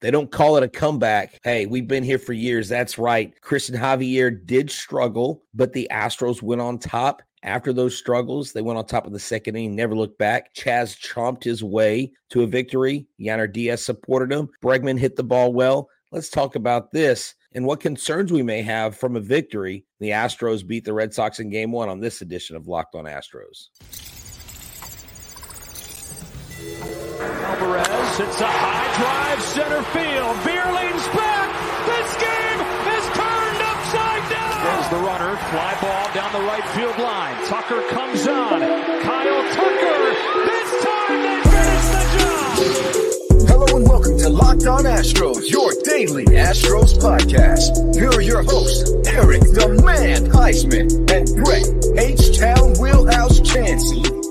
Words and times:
They 0.00 0.10
don't 0.10 0.30
call 0.30 0.56
it 0.56 0.62
a 0.62 0.68
comeback. 0.68 1.40
Hey, 1.44 1.66
we've 1.66 1.86
been 1.86 2.02
here 2.04 2.18
for 2.18 2.32
years. 2.32 2.68
That's 2.68 2.98
right. 2.98 3.34
Cristian 3.42 3.78
Javier 3.78 4.44
did 4.46 4.70
struggle, 4.70 5.42
but 5.54 5.72
the 5.72 5.88
Astros 5.92 6.42
went 6.42 6.62
on 6.62 6.78
top. 6.78 7.22
After 7.42 7.72
those 7.72 7.96
struggles, 7.96 8.52
they 8.52 8.62
went 8.62 8.78
on 8.78 8.86
top 8.86 9.06
of 9.06 9.12
the 9.12 9.18
second 9.18 9.56
inning, 9.56 9.74
never 9.74 9.94
looked 9.94 10.18
back. 10.18 10.52
Chas 10.54 10.96
chomped 10.96 11.44
his 11.44 11.64
way 11.64 12.12
to 12.30 12.42
a 12.42 12.46
victory. 12.46 13.06
Yainer 13.20 13.50
Diaz 13.50 13.84
supported 13.84 14.32
him. 14.32 14.48
Bregman 14.62 14.98
hit 14.98 15.16
the 15.16 15.24
ball 15.24 15.52
well. 15.52 15.88
Let's 16.12 16.28
talk 16.28 16.54
about 16.54 16.92
this 16.92 17.34
and 17.52 17.64
what 17.64 17.80
concerns 17.80 18.32
we 18.32 18.42
may 18.42 18.62
have 18.62 18.96
from 18.96 19.16
a 19.16 19.20
victory. 19.20 19.84
The 20.00 20.10
Astros 20.10 20.66
beat 20.66 20.84
the 20.84 20.92
Red 20.92 21.14
Sox 21.14 21.40
in 21.40 21.50
game 21.50 21.72
one 21.72 21.88
on 21.88 22.00
this 22.00 22.20
edition 22.20 22.56
of 22.56 22.68
Locked 22.68 22.94
on 22.94 23.04
Astros. 23.04 23.68
Alvarez 27.20 27.89
hits 28.20 28.40
a 28.42 28.46
high 28.46 28.88
drive 29.00 29.42
center 29.42 29.82
field. 29.96 30.36
Beer 30.44 30.68
leans 30.76 31.06
back. 31.16 31.48
This 31.88 32.10
game 32.20 32.60
is 32.92 33.04
turned 33.16 33.60
upside 33.64 34.24
down. 34.28 34.60
There's 34.60 34.88
the 34.92 35.00
runner. 35.08 35.32
Fly 35.48 35.72
ball 35.80 36.06
down 36.12 36.30
the 36.36 36.44
right 36.44 36.66
field 36.76 36.98
line. 36.98 37.36
Tucker 37.46 37.80
comes 37.88 38.26
on. 38.28 38.60
Kyle 39.00 39.42
Tucker. 39.56 40.00
This 40.52 40.70
time 40.84 41.16
they 41.24 41.38
finish 41.48 41.86
the 41.96 42.04
job. 42.20 43.48
Hello 43.48 43.76
and 43.78 43.88
welcome 43.88 44.18
to 44.18 44.28
Locked 44.28 44.66
On 44.66 44.84
Astros, 44.84 45.48
your 45.48 45.72
daily 45.84 46.26
Astros 46.26 46.92
podcast. 47.00 47.94
Here 47.94 48.10
are 48.10 48.20
your 48.20 48.42
hosts, 48.42 48.92
Eric 49.08 49.40
the 49.40 49.80
Man 49.82 50.26
Huysman 50.26 50.92
and 51.10 51.24
Brett 51.42 51.68
H-Town 51.96 52.74
Wheelhouse 52.78 53.40
Chancey. 53.40 54.29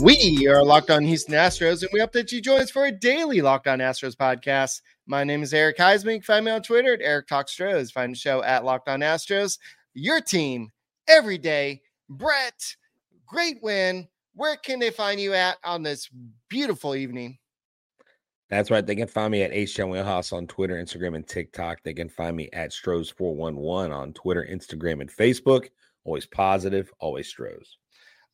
We 0.00 0.46
are 0.46 0.62
Locked 0.62 0.90
On 0.90 1.02
Houston 1.02 1.34
Astros, 1.34 1.80
and 1.80 1.90
we 1.90 2.00
hope 2.00 2.12
that 2.12 2.30
you 2.30 2.42
join 2.42 2.60
us 2.60 2.70
for 2.70 2.84
a 2.84 2.92
daily 2.92 3.40
Locked 3.40 3.66
On 3.66 3.78
Astros 3.78 4.14
podcast. 4.14 4.82
My 5.06 5.24
name 5.24 5.42
is 5.42 5.54
Eric 5.54 5.78
Huysman. 5.78 6.22
Find 6.22 6.44
me 6.44 6.50
on 6.50 6.62
Twitter 6.62 6.92
at 6.92 7.00
Eric 7.00 7.28
Talk 7.28 7.48
Stros. 7.48 7.90
Find 7.90 8.12
the 8.12 8.18
show 8.18 8.42
at 8.42 8.62
Locked 8.62 8.90
On 8.90 9.00
Astros. 9.00 9.58
Your 9.94 10.20
team 10.20 10.70
every 11.08 11.38
day. 11.38 11.80
Brett, 12.10 12.76
great 13.24 13.56
win. 13.62 14.06
Where 14.34 14.56
can 14.56 14.80
they 14.80 14.90
find 14.90 15.18
you 15.18 15.32
at 15.32 15.56
on 15.64 15.82
this 15.82 16.10
beautiful 16.50 16.94
evening? 16.94 17.38
That's 18.50 18.70
right. 18.70 18.86
They 18.86 18.96
can 18.96 19.08
find 19.08 19.32
me 19.32 19.44
at 19.44 19.52
H 19.54 19.78
Wheelhouse 19.78 20.30
on 20.30 20.46
Twitter, 20.46 20.74
Instagram, 20.74 21.16
and 21.16 21.26
TikTok. 21.26 21.82
They 21.82 21.94
can 21.94 22.10
find 22.10 22.36
me 22.36 22.50
at 22.52 22.70
Stros411 22.70 23.96
on 23.96 24.12
Twitter, 24.12 24.46
Instagram, 24.48 25.00
and 25.00 25.10
Facebook. 25.10 25.70
Always 26.04 26.26
positive, 26.26 26.92
always 27.00 27.28
Stros. 27.28 27.78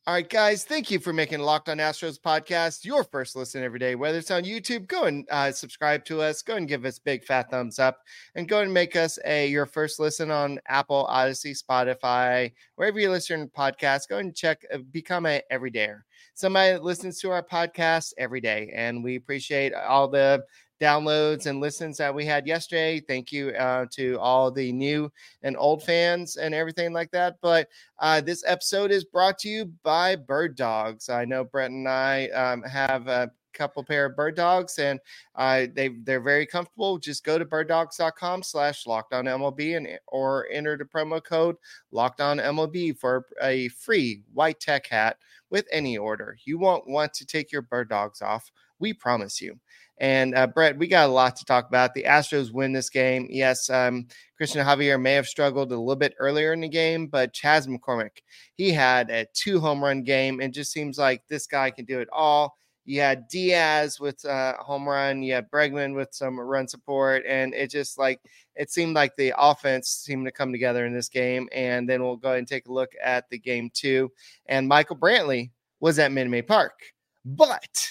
All 0.05 0.13
right, 0.13 0.29
guys, 0.29 0.65
thank 0.65 0.91
you 0.91 0.99
for 0.99 1.13
making 1.13 1.39
Locked 1.39 1.69
on 1.69 1.77
Astros 1.77 2.19
podcast 2.19 2.83
your 2.83 3.05
first 3.05 3.37
listen 3.37 3.63
every 3.63 3.79
day. 3.79 3.95
Whether 3.95 4.17
it's 4.17 4.31
on 4.31 4.43
YouTube, 4.43 4.85
go 4.85 5.05
and 5.05 5.25
uh, 5.31 5.53
subscribe 5.53 6.03
to 6.05 6.21
us. 6.21 6.41
Go 6.41 6.57
and 6.57 6.67
give 6.67 6.83
us 6.83 6.99
big 6.99 7.23
fat 7.23 7.49
thumbs 7.49 7.79
up, 7.79 7.99
and 8.35 8.49
go 8.49 8.59
and 8.59 8.73
make 8.73 8.97
us 8.97 9.17
a 9.23 9.47
your 9.47 9.65
first 9.65 10.01
listen 10.01 10.29
on 10.29 10.59
Apple, 10.67 11.05
Odyssey, 11.05 11.53
Spotify, 11.53 12.51
wherever 12.75 12.99
you 12.99 13.09
listen 13.09 13.47
to 13.49 13.53
podcasts. 13.57 14.05
Go 14.09 14.17
and 14.17 14.35
check, 14.35 14.65
uh, 14.73 14.79
become 14.91 15.25
a 15.25 15.41
everydayer. 15.49 16.01
Somebody 16.33 16.77
listens 16.79 17.21
to 17.21 17.31
our 17.31 17.41
podcast 17.41 18.11
every 18.17 18.41
day, 18.41 18.73
and 18.75 19.05
we 19.05 19.15
appreciate 19.15 19.73
all 19.73 20.09
the 20.09 20.43
downloads 20.83 21.45
and 21.45 21.61
listens 21.61 21.97
that 21.97 22.13
we 22.13 22.25
had 22.25 22.45
yesterday. 22.45 22.99
Thank 22.99 23.31
you 23.31 23.49
uh, 23.51 23.85
to 23.91 24.19
all 24.19 24.51
the 24.51 24.73
new 24.73 25.09
and 25.41 25.55
old 25.57 25.81
fans 25.81 26.35
and 26.35 26.53
everything 26.53 26.91
like 26.91 27.09
that. 27.11 27.37
But 27.41 27.69
uh, 27.99 28.19
this 28.19 28.43
episode 28.45 28.91
is 28.91 29.05
brought 29.05 29.39
to 29.39 29.49
you 29.49 29.71
by 29.83 30.17
Bird 30.17 30.57
Dogs. 30.57 31.07
I 31.07 31.23
know 31.23 31.45
Brett 31.45 31.71
and 31.71 31.87
I 31.87 32.27
um, 32.29 32.63
have 32.63 33.07
a 33.07 33.31
couple 33.53 33.83
pair 33.83 34.05
of 34.05 34.15
bird 34.15 34.35
dogs 34.35 34.79
and 34.79 34.99
uh, 35.35 35.67
they 35.75 35.89
they're 36.05 36.19
very 36.19 36.43
comfortable 36.43 36.97
just 36.97 37.23
go 37.23 37.37
to 37.37 37.45
birddogs.com 37.45 38.41
slash 38.41 38.87
locked 38.87 39.13
on 39.13 39.25
mlb 39.25 39.77
and 39.77 39.87
or 40.07 40.47
enter 40.51 40.75
the 40.75 40.83
promo 40.83 41.23
code 41.23 41.55
locked 41.91 42.19
on 42.19 42.39
mlb 42.39 42.97
for 42.97 43.27
a 43.43 43.67
free 43.67 44.23
white 44.33 44.59
tech 44.59 44.87
hat 44.87 45.17
with 45.51 45.67
any 45.71 45.99
order 45.99 46.35
you 46.45 46.57
won't 46.57 46.87
want 46.87 47.13
to 47.13 47.27
take 47.27 47.51
your 47.51 47.61
bird 47.61 47.87
dogs 47.89 48.23
off 48.23 48.51
we 48.79 48.91
promise 48.91 49.39
you 49.39 49.55
and 50.03 50.35
uh, 50.35 50.47
Brett, 50.47 50.77
we 50.77 50.87
got 50.89 51.07
a 51.07 51.13
lot 51.13 51.37
to 51.37 51.45
talk 51.45 51.65
about. 51.69 51.93
The 51.93 52.03
Astros 52.03 52.51
win 52.51 52.73
this 52.73 52.89
game. 52.89 53.25
Yes, 53.29 53.69
um, 53.69 54.05
Cristian 54.39 54.65
Javier 54.65 55.01
may 55.01 55.13
have 55.13 55.27
struggled 55.27 55.71
a 55.71 55.79
little 55.79 55.95
bit 55.95 56.13
earlier 56.19 56.51
in 56.51 56.59
the 56.59 56.67
game, 56.67 57.07
but 57.07 57.31
Chas 57.31 57.67
McCormick, 57.67 58.17
he 58.55 58.71
had 58.71 59.09
a 59.09 59.25
two 59.33 59.61
home 59.61 59.81
run 59.81 60.03
game 60.03 60.41
and 60.41 60.53
just 60.53 60.73
seems 60.73 60.97
like 60.97 61.25
this 61.29 61.47
guy 61.47 61.71
can 61.71 61.85
do 61.85 62.01
it 62.01 62.09
all. 62.11 62.57
You 62.83 62.99
had 62.99 63.29
Diaz 63.29 63.97
with 63.97 64.25
a 64.25 64.57
home 64.59 64.89
run. 64.89 65.23
You 65.23 65.35
had 65.35 65.49
Bregman 65.49 65.95
with 65.95 66.09
some 66.11 66.37
run 66.37 66.67
support. 66.67 67.23
And 67.25 67.53
it 67.53 67.71
just 67.71 67.97
like, 67.97 68.19
it 68.57 68.69
seemed 68.71 68.95
like 68.95 69.15
the 69.15 69.33
offense 69.37 69.87
seemed 69.87 70.25
to 70.25 70.33
come 70.33 70.51
together 70.51 70.85
in 70.85 70.93
this 70.93 71.07
game. 71.07 71.47
And 71.53 71.87
then 71.87 72.03
we'll 72.03 72.17
go 72.17 72.27
ahead 72.27 72.39
and 72.39 72.47
take 72.47 72.67
a 72.67 72.73
look 72.73 72.91
at 73.01 73.29
the 73.29 73.39
game 73.39 73.71
two. 73.73 74.11
And 74.47 74.67
Michael 74.67 74.97
Brantley 74.97 75.51
was 75.79 75.97
at 75.97 76.11
Minute 76.11 76.29
Maid 76.29 76.47
Park. 76.47 76.77
But 77.23 77.87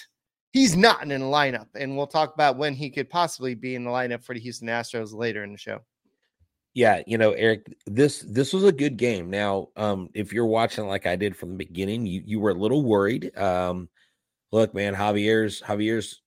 he's 0.53 0.77
not 0.77 1.01
in 1.01 1.09
the 1.09 1.17
lineup. 1.17 1.67
And 1.75 1.97
we'll 1.97 2.07
talk 2.07 2.33
about 2.33 2.57
when 2.57 2.73
he 2.73 2.89
could 2.89 3.09
possibly 3.09 3.55
be 3.55 3.75
in 3.75 3.83
the 3.83 3.89
lineup 3.89 4.23
for 4.23 4.33
the 4.33 4.39
Houston 4.39 4.69
Astros 4.69 5.13
later 5.13 5.43
in 5.43 5.51
the 5.51 5.57
show. 5.57 5.81
Yeah, 6.75 7.03
you 7.05 7.17
know, 7.19 7.31
Eric, 7.31 7.71
this 7.85 8.21
this 8.21 8.51
was 8.53 8.63
a 8.63 8.71
good 8.71 8.97
game. 8.97 9.29
Now, 9.29 9.67
um, 9.75 10.09
if 10.15 10.33
you're 10.33 10.45
watching 10.45 10.87
like 10.87 11.05
I 11.05 11.15
did 11.15 11.35
from 11.35 11.49
the 11.51 11.65
beginning, 11.65 12.07
you 12.07 12.23
you 12.25 12.39
were 12.39 12.49
a 12.49 12.55
little 12.55 12.83
worried. 12.83 13.37
Um, 13.37 13.89
look, 14.51 14.73
man, 14.73 14.95
Javier's 14.95 15.61
Javier's 15.61 16.21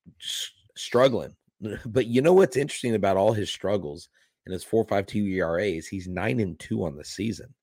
struggling. 0.77 1.35
But 1.87 2.07
you 2.07 2.21
know 2.21 2.35
what's 2.35 2.59
interesting 2.59 2.95
about 2.95 3.17
all 3.17 3.33
his 3.33 3.49
struggles 3.51 4.11
and 4.45 4.53
his 4.53 4.63
4.52 4.63 5.37
ERA 5.37 5.65
is 5.65 5.89
he's 5.89 6.07
9 6.07 6.39
and 6.39 6.59
2 6.59 6.85
on 6.85 6.97
the 6.97 7.05
season. 7.05 7.55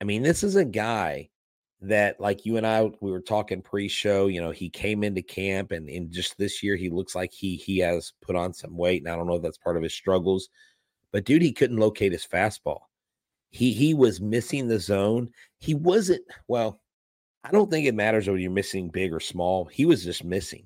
I 0.00 0.04
mean, 0.04 0.22
this 0.22 0.44
is 0.44 0.54
a 0.54 0.64
guy 0.64 1.28
that 1.82 2.20
like 2.20 2.46
you 2.46 2.56
and 2.56 2.66
I 2.66 2.90
we 3.00 3.10
were 3.10 3.20
talking 3.20 3.60
pre-show, 3.60 4.28
you 4.28 4.40
know, 4.40 4.52
he 4.52 4.70
came 4.70 5.02
into 5.02 5.22
camp 5.22 5.72
and 5.72 5.88
in 5.88 6.10
just 6.10 6.38
this 6.38 6.62
year 6.62 6.76
he 6.76 6.88
looks 6.88 7.14
like 7.14 7.32
he 7.32 7.56
he 7.56 7.78
has 7.78 8.12
put 8.22 8.36
on 8.36 8.54
some 8.54 8.76
weight 8.76 9.02
and 9.02 9.12
I 9.12 9.16
don't 9.16 9.26
know 9.26 9.34
if 9.34 9.42
that's 9.42 9.58
part 9.58 9.76
of 9.76 9.82
his 9.82 9.92
struggles. 9.92 10.48
But 11.12 11.24
dude, 11.24 11.42
he 11.42 11.52
couldn't 11.52 11.78
locate 11.78 12.12
his 12.12 12.26
fastball. 12.26 12.80
He 13.50 13.72
he 13.72 13.94
was 13.94 14.20
missing 14.20 14.68
the 14.68 14.78
zone. 14.78 15.30
He 15.58 15.74
wasn't 15.74 16.22
well, 16.46 16.80
I 17.44 17.50
don't 17.50 17.70
think 17.70 17.86
it 17.86 17.94
matters 17.94 18.28
whether 18.28 18.38
you're 18.38 18.50
missing 18.50 18.88
big 18.88 19.12
or 19.12 19.20
small. 19.20 19.64
He 19.64 19.84
was 19.84 20.04
just 20.04 20.24
missing. 20.24 20.64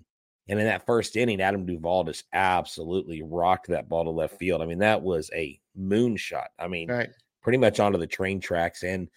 And 0.49 0.61
in 0.61 0.67
that 0.67 0.87
first 0.87 1.17
inning, 1.17 1.41
Adam 1.41 1.67
Duvall 1.67 2.05
just 2.05 2.25
absolutely 2.33 3.23
rocked 3.23 3.69
that 3.69 3.89
ball 3.89 4.05
to 4.05 4.11
left 4.11 4.39
field. 4.39 4.63
I 4.63 4.67
mean, 4.67 4.79
that 4.79 5.03
was 5.03 5.31
a 5.35 5.59
moonshot. 5.77 6.47
I 6.59 6.69
mean, 6.69 6.89
right. 6.89 7.09
pretty 7.43 7.59
much 7.59 7.81
onto 7.81 7.99
the 7.99 8.07
train 8.07 8.39
tracks. 8.39 8.85
And 8.85 9.09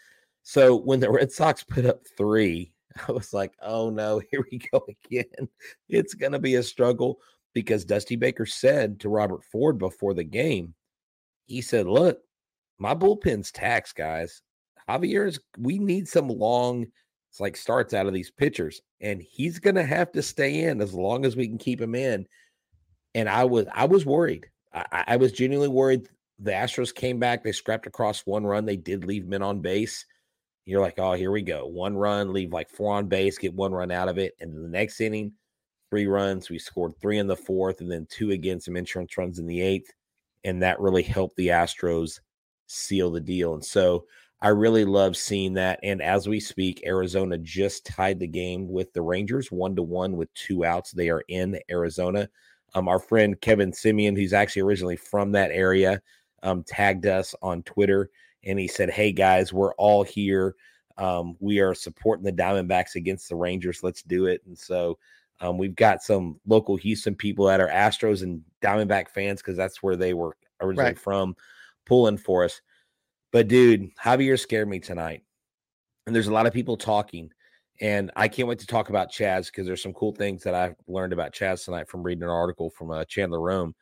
so 0.50 0.76
when 0.76 1.00
the 1.00 1.12
Red 1.12 1.32
Sox 1.32 1.64
put 1.64 1.86
up 1.86 2.02
three, 2.18 2.74
I 3.08 3.12
was 3.12 3.34
like, 3.34 3.54
oh 3.62 3.92
no, 3.92 4.20
here 4.32 4.44
we 4.52 4.60
go 4.72 4.84
again. 5.06 5.48
It's 5.90 6.16
going 6.16 6.32
to 6.32 6.40
be 6.40 6.56
a 6.56 6.64
struggle 6.64 7.20
because 7.54 7.86
Dusty 7.86 8.16
Baker 8.16 8.48
said 8.48 9.00
to 9.02 9.10
Robert 9.10 9.44
Ford 9.44 9.78
before 9.78 10.16
the 10.16 10.24
game, 10.24 10.74
he 11.46 11.62
said, 11.62 11.86
look, 11.86 12.22
my 12.80 12.96
bullpen's 12.96 13.52
taxed, 13.52 13.96
guys. 13.96 14.42
Javier's, 14.90 15.40
we 15.60 15.78
need 15.78 16.08
some 16.08 16.30
long, 16.30 16.88
it's 17.30 17.40
like 17.40 17.56
starts 17.56 17.94
out 17.94 18.08
of 18.08 18.14
these 18.14 18.32
pitchers, 18.32 18.82
and 19.02 19.22
he's 19.22 19.60
going 19.60 19.76
to 19.76 19.86
have 19.86 20.12
to 20.14 20.24
stay 20.24 20.64
in 20.64 20.82
as 20.82 20.96
long 20.96 21.28
as 21.28 21.36
we 21.36 21.48
can 21.48 21.60
keep 21.60 21.80
him 21.80 21.94
in. 21.94 22.26
And 23.14 23.30
I 23.30 23.44
was, 23.44 23.68
I 23.72 23.86
was 23.86 24.04
worried. 24.04 24.48
I, 24.74 25.04
I 25.10 25.18
was 25.18 25.32
genuinely 25.32 25.68
worried. 25.68 26.10
The 26.40 26.52
Astros 26.54 26.94
came 26.94 27.20
back. 27.20 27.44
They 27.44 27.52
scrapped 27.52 27.86
across 27.86 28.26
one 28.26 28.48
run. 28.48 28.66
They 28.66 28.78
did 28.78 29.06
leave 29.06 29.28
men 29.28 29.44
on 29.44 29.60
base 29.60 30.06
you're 30.70 30.82
like, 30.82 31.00
oh, 31.00 31.14
here 31.14 31.32
we 31.32 31.42
go. 31.42 31.66
One 31.66 31.96
run, 31.96 32.34
leave 32.34 32.54
like 32.54 32.70
four 32.70 32.94
on 32.94 33.08
base, 33.08 33.38
get 33.38 33.54
one 33.54 33.72
run 33.72 33.92
out 33.92 34.10
of 34.10 34.18
it. 34.18 34.36
And 34.40 34.56
the 34.56 34.70
next 34.70 35.02
inning, 35.02 35.34
three 35.90 36.08
runs. 36.08 36.50
We 36.50 36.60
scored 36.60 36.94
three 37.02 37.18
in 37.18 37.28
the 37.28 37.36
fourth 37.36 37.82
and 37.82 37.92
then 37.92 38.08
two 38.10 38.32
again, 38.32 38.60
some 38.60 38.78
insurance 38.78 39.18
runs 39.18 39.40
in 39.40 39.48
the 39.48 39.62
eighth. 39.62 39.92
And 40.44 40.62
that 40.62 40.80
really 40.80 41.04
helped 41.04 41.36
the 41.36 41.48
Astros 41.48 42.20
seal 42.68 43.12
the 43.12 43.20
deal. 43.20 43.54
And 43.56 43.66
so 43.66 44.06
I 44.42 44.50
really 44.50 44.86
love 44.86 45.18
seeing 45.18 45.54
that. 45.56 45.80
And 45.84 46.02
as 46.02 46.28
we 46.28 46.40
speak, 46.40 46.84
Arizona 46.86 47.38
just 47.38 47.86
tied 47.86 48.20
the 48.20 48.28
game 48.28 48.70
with 48.70 48.94
the 48.94 49.02
Rangers 49.02 49.52
one 49.52 49.76
to 49.76 49.84
one 49.84 50.16
with 50.16 50.34
two 50.34 50.64
outs. 50.64 50.92
They 50.92 51.10
are 51.10 51.24
in 51.28 51.60
Arizona. 51.70 52.30
Um, 52.76 52.88
our 52.88 53.00
friend 53.00 53.40
Kevin 53.42 53.74
Simeon, 53.74 54.16
who's 54.16 54.34
actually 54.34 54.62
originally 54.62 54.96
from 54.96 55.32
that 55.34 55.52
area, 55.52 56.02
um, 56.44 56.64
tagged 56.64 57.06
us 57.06 57.36
on 57.42 57.64
Twitter 57.64 58.10
and 58.44 58.60
he 58.60 58.68
said, 58.68 58.90
"Hey 58.90 59.12
guys, 59.12 59.54
we're 59.54 59.74
all 59.76 60.04
here. 60.04 60.56
Um, 60.98 61.36
we 61.40 61.60
are 61.60 61.74
supporting 61.74 62.26
the 62.26 62.32
Diamondbacks 62.32 62.96
against 62.96 63.30
the 63.30 63.36
Rangers. 63.36 63.84
Let's 63.84 64.04
do 64.04 64.26
it." 64.26 64.42
And 64.46 64.58
so 64.58 64.98
um, 65.42 65.58
we've 65.58 65.76
got 65.76 66.04
some 66.04 66.40
local 66.46 66.76
Houston 66.76 67.16
people 67.16 67.46
that 67.46 67.62
are 67.62 67.70
Astros 67.70 68.24
and 68.24 68.42
Diamondback 68.62 69.10
fans 69.10 69.42
because 69.42 69.58
that's 69.58 69.82
where 69.82 69.96
they 69.96 70.14
were 70.14 70.36
originally 70.62 70.90
right. 70.90 71.00
from, 71.00 71.36
pulling 71.86 72.18
for 72.18 72.44
us. 72.44 72.62
But 73.32 73.48
dude, 73.48 73.96
Javier 73.96 74.40
scared 74.40 74.68
me 74.68 74.80
tonight, 74.80 75.24
and 76.06 76.16
there's 76.16 76.28
a 76.28 76.34
lot 76.34 76.48
of 76.48 76.54
people 76.54 76.78
talking. 76.78 77.32
And 77.82 78.12
I 78.18 78.28
can't 78.28 78.50
wait 78.50 78.60
to 78.60 78.68
talk 78.68 78.90
about 78.90 79.10
Chas 79.10 79.48
because 79.48 79.66
there's 79.66 79.82
some 79.82 79.94
cool 79.94 80.14
things 80.14 80.44
that 80.44 80.54
I've 80.54 80.76
learned 80.88 81.14
about 81.14 81.32
Chas 81.32 81.64
tonight 81.64 81.88
from 81.88 82.04
reading 82.04 82.24
an 82.24 82.30
article 82.30 82.70
from 82.70 82.92
uh, 82.92 83.06
Chandler 83.06 83.40
Rome. 83.40 83.74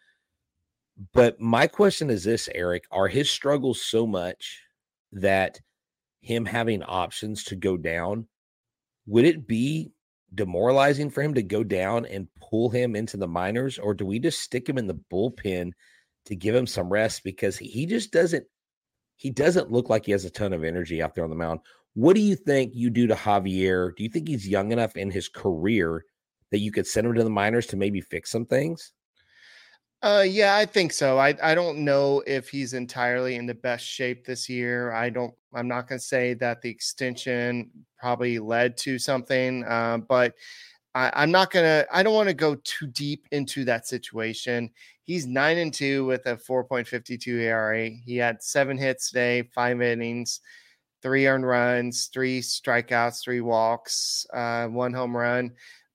But 1.13 1.39
my 1.39 1.67
question 1.67 2.09
is 2.09 2.23
this, 2.23 2.49
Eric: 2.53 2.85
Are 2.91 3.07
his 3.07 3.29
struggles 3.29 3.81
so 3.81 4.07
much 4.07 4.61
that 5.11 5.59
him 6.21 6.45
having 6.45 6.83
options 6.83 7.43
to 7.45 7.55
go 7.55 7.77
down 7.77 8.27
would 9.05 9.25
it 9.25 9.47
be 9.47 9.91
demoralizing 10.35 11.09
for 11.09 11.21
him 11.21 11.33
to 11.33 11.41
go 11.41 11.63
down 11.63 12.05
and 12.05 12.27
pull 12.41 12.69
him 12.69 12.95
into 12.95 13.15
the 13.15 13.27
minors, 13.27 13.79
or 13.79 13.93
do 13.93 14.05
we 14.05 14.19
just 14.19 14.41
stick 14.41 14.67
him 14.67 14.77
in 14.77 14.87
the 14.87 14.99
bullpen 15.11 15.71
to 16.25 16.35
give 16.35 16.53
him 16.53 16.67
some 16.67 16.89
rest 16.89 17.23
because 17.23 17.57
he 17.57 17.85
just 17.85 18.11
doesn't 18.11 18.45
he 19.15 19.31
doesn't 19.31 19.71
look 19.71 19.89
like 19.89 20.05
he 20.05 20.11
has 20.11 20.25
a 20.25 20.29
ton 20.29 20.53
of 20.53 20.63
energy 20.63 21.01
out 21.01 21.15
there 21.15 21.23
on 21.23 21.29
the 21.29 21.35
mound. 21.35 21.59
What 21.95 22.15
do 22.15 22.21
you 22.21 22.35
think 22.35 22.73
you 22.75 22.91
do 22.91 23.07
to 23.07 23.15
Javier? 23.15 23.95
Do 23.95 24.03
you 24.03 24.09
think 24.09 24.27
he's 24.27 24.47
young 24.47 24.71
enough 24.71 24.95
in 24.95 25.09
his 25.09 25.27
career 25.27 26.05
that 26.51 26.59
you 26.59 26.71
could 26.71 26.85
send 26.85 27.07
him 27.07 27.15
to 27.15 27.23
the 27.23 27.29
minors 27.29 27.65
to 27.67 27.77
maybe 27.77 27.99
fix 27.99 28.29
some 28.29 28.45
things? 28.45 28.93
Uh, 30.03 30.23
yeah, 30.27 30.55
I 30.55 30.65
think 30.65 30.93
so. 30.93 31.17
I 31.17 31.35
I 31.41 31.55
don't 31.55 31.79
know 31.79 32.21
if 32.27 32.49
he's 32.49 32.73
entirely 32.73 33.35
in 33.35 33.47
the 33.47 33.55
best 33.55 33.85
shape 33.85 34.25
this 34.25 34.47
year. 34.47 34.91
I 34.91 35.09
don't. 35.09 35.33
I'm 35.53 35.67
not 35.67 35.87
going 35.87 35.97
to 35.99 36.05
say 36.05 36.35
that 36.35 36.61
the 36.61 36.69
extension 36.69 37.71
probably 37.99 38.37
led 38.37 38.77
to 38.77 38.99
something, 38.99 39.63
uh, 39.63 39.97
but 40.07 40.35
I, 40.93 41.11
I'm 41.15 41.31
not 41.31 41.51
gonna. 41.51 41.85
I 41.91 42.03
don't 42.03 42.13
want 42.13 42.29
to 42.29 42.35
go 42.35 42.55
too 42.63 42.87
deep 42.87 43.27
into 43.31 43.65
that 43.65 43.87
situation. 43.87 44.69
He's 45.03 45.25
nine 45.25 45.57
and 45.57 45.73
two 45.73 46.05
with 46.05 46.25
a 46.27 46.37
4.52 46.37 47.27
ERA. 47.41 47.89
He 47.89 48.17
had 48.17 48.43
seven 48.43 48.77
hits 48.77 49.09
today, 49.09 49.43
five 49.55 49.81
innings, 49.81 50.41
three 51.01 51.27
earned 51.27 51.47
runs, 51.47 52.07
three 52.13 52.41
strikeouts, 52.41 53.23
three 53.23 53.41
walks, 53.41 54.25
uh, 54.33 54.67
one 54.67 54.93
home 54.93 55.15
run 55.15 55.51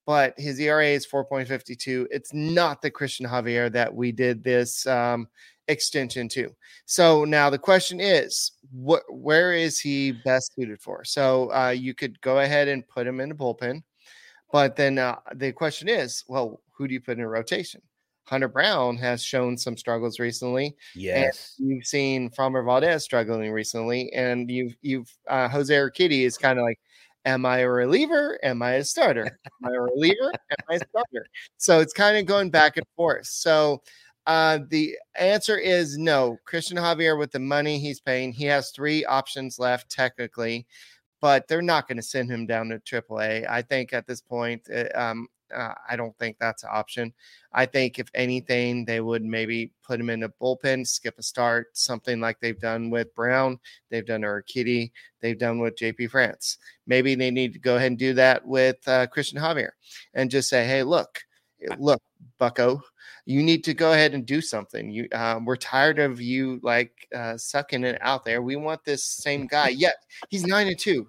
but 0.07 0.35
his 0.39 0.59
ERA 0.59 0.87
is 0.87 1.07
4.52. 1.07 2.07
It's 2.11 2.33
not 2.33 2.83
the 2.83 2.91
Christian 2.91 3.27
Javier 3.27 3.71
that 3.73 3.93
we 3.95 4.13
did 4.13 4.43
this 4.43 4.87
um, 4.87 5.29
extension 5.69 6.29
to. 6.31 6.55
So 6.87 7.25
now 7.25 7.51
the 7.51 7.59
question 7.59 8.01
is, 8.01 8.53
what 8.71 9.03
where 9.09 9.53
is 9.53 9.79
he 9.79 10.13
best 10.25 10.53
suited 10.55 10.81
for? 10.81 11.05
So 11.05 11.53
uh, 11.53 11.71
you 11.71 11.95
could 11.95 12.21
go 12.21 12.41
ahead 12.41 12.69
and 12.69 12.87
put 12.89 13.07
him 13.07 13.21
in 13.21 13.29
the 13.29 13.35
bullpen, 13.35 13.83
but 14.51 14.77
then 14.77 14.99
uh, 14.99 15.17
the 15.35 15.53
question 15.53 15.89
is, 15.89 16.25
well, 16.27 16.61
who 16.73 16.89
do 16.89 16.95
you 16.95 17.01
put 17.01 17.19
in 17.19 17.27
rotation? 17.27 17.83
Hunter 18.25 18.49
Brown 18.49 18.97
has 18.99 19.23
shown 19.23 19.59
some 19.59 19.77
struggles 19.77 20.19
recently. 20.19 20.77
Yes, 20.95 21.57
you've 21.59 21.87
seen 21.87 22.31
Framber 22.31 22.65
Valdez 22.65 23.05
struggling 23.05 23.51
recently, 23.51 24.13
and 24.13 24.51
you've 24.51 24.77
you've 24.81 25.13
uh, 25.29 25.49
Jose 25.49 25.75
Urquidy 25.75 26.25
is 26.25 26.39
kind 26.39 26.59
of 26.59 26.65
like 26.65 26.79
Am 27.25 27.47
I 27.47 27.59
a 27.59 27.69
reliever? 27.69 28.39
Am 28.43 28.63
I 28.63 28.73
a 28.73 28.85
starter? 28.85 29.25
Am 29.65 29.71
I 29.71 29.75
a 29.75 29.81
reliever? 29.81 30.33
Am 30.51 30.67
I 30.69 30.75
a 30.75 30.79
starter? 30.89 31.27
So 31.57 31.81
it's 31.81 31.93
kind 31.93 32.17
of 32.17 32.27
going 32.27 32.51
back 32.51 32.77
and 32.77 32.87
forth. 32.97 33.27
So 33.27 33.83
uh, 34.27 34.61
the 34.69 34.97
answer 35.19 35.57
is 35.57 35.99
no. 35.99 36.37
Christian 36.45 36.77
Javier, 36.77 37.19
with 37.19 37.33
the 37.33 37.39
money 37.39 37.79
he's 37.79 38.01
paying, 38.01 38.33
he 38.33 38.45
has 38.47 38.71
three 38.71 39.05
options 39.05 39.59
left 39.59 39.91
technically, 39.91 40.67
but 41.21 41.47
they're 41.49 41.63
not 41.63 41.89
going 41.89 41.97
to 41.97 42.03
send 42.03 42.31
him 42.31 42.47
down 42.47 42.69
to 42.69 42.79
AAA. 42.79 43.49
I 43.49 43.63
think 43.63 43.93
at 43.93 44.07
this 44.07 44.21
point, 44.21 44.69
uh, 44.75 44.85
um, 44.95 45.29
uh, 45.55 45.75
I 45.89 45.97
don't 45.97 46.17
think 46.19 46.39
that's 46.39 46.63
an 46.63 46.71
option. 46.73 47.13
I 47.53 47.67
think 47.67 47.99
if 47.99 48.09
anything, 48.15 48.85
they 48.85 49.01
would 49.01 49.25
maybe 49.25 49.73
put 49.83 50.01
him 50.01 50.11
in 50.11 50.23
a 50.23 50.29
bullpen, 50.29 50.87
skip 50.87 51.19
a 51.19 51.23
start, 51.23 51.77
something 51.77 52.21
like 52.21 52.41
they've 52.41 52.59
done 52.59 52.91
with 52.91 53.15
Brown, 53.15 53.59
they've 53.91 54.07
done 54.07 54.25
Kitty, 54.47 54.93
they've 55.21 55.39
done 55.39 55.59
with 55.59 55.77
JP 55.77 56.11
France. 56.11 56.59
Maybe 56.87 57.15
they 57.15 57.31
need 57.31 57.53
to 57.53 57.59
go 57.59 57.77
ahead 57.77 57.93
and 57.93 57.99
do 57.99 58.15
that 58.15 58.47
with 58.47 58.77
uh, 58.87 59.07
Christian 59.09 59.39
Javier 59.39 59.71
and 60.15 60.31
just 60.31 60.49
say, 60.49 60.67
hey, 60.67 60.83
look, 60.83 61.21
eh, 61.63 61.75
look, 61.79 62.03
Bucko, 62.39 62.83
you 63.25 63.43
need 63.43 63.65
to 63.65 63.75
go 63.75 63.93
ahead 63.93 64.15
and 64.15 64.27
do 64.27 64.41
something. 64.41 64.91
You, 64.91 65.09
um, 65.13 65.45
we're 65.45 65.57
tired 65.57 65.99
of 65.99 66.21
you 66.21 66.61
like 66.63 66.93
uh, 67.15 67.37
sucking 67.37 67.85
it 67.85 67.99
out 68.01 68.25
there. 68.25 68.43
We 68.43 68.57
want 68.57 68.85
this 68.85 69.05
same 69.05 69.47
guy. 69.47 69.69
Yet 69.69 69.97
he's 70.29 70.45
nine 70.45 70.69
and 70.69 70.79
two. 70.79 71.09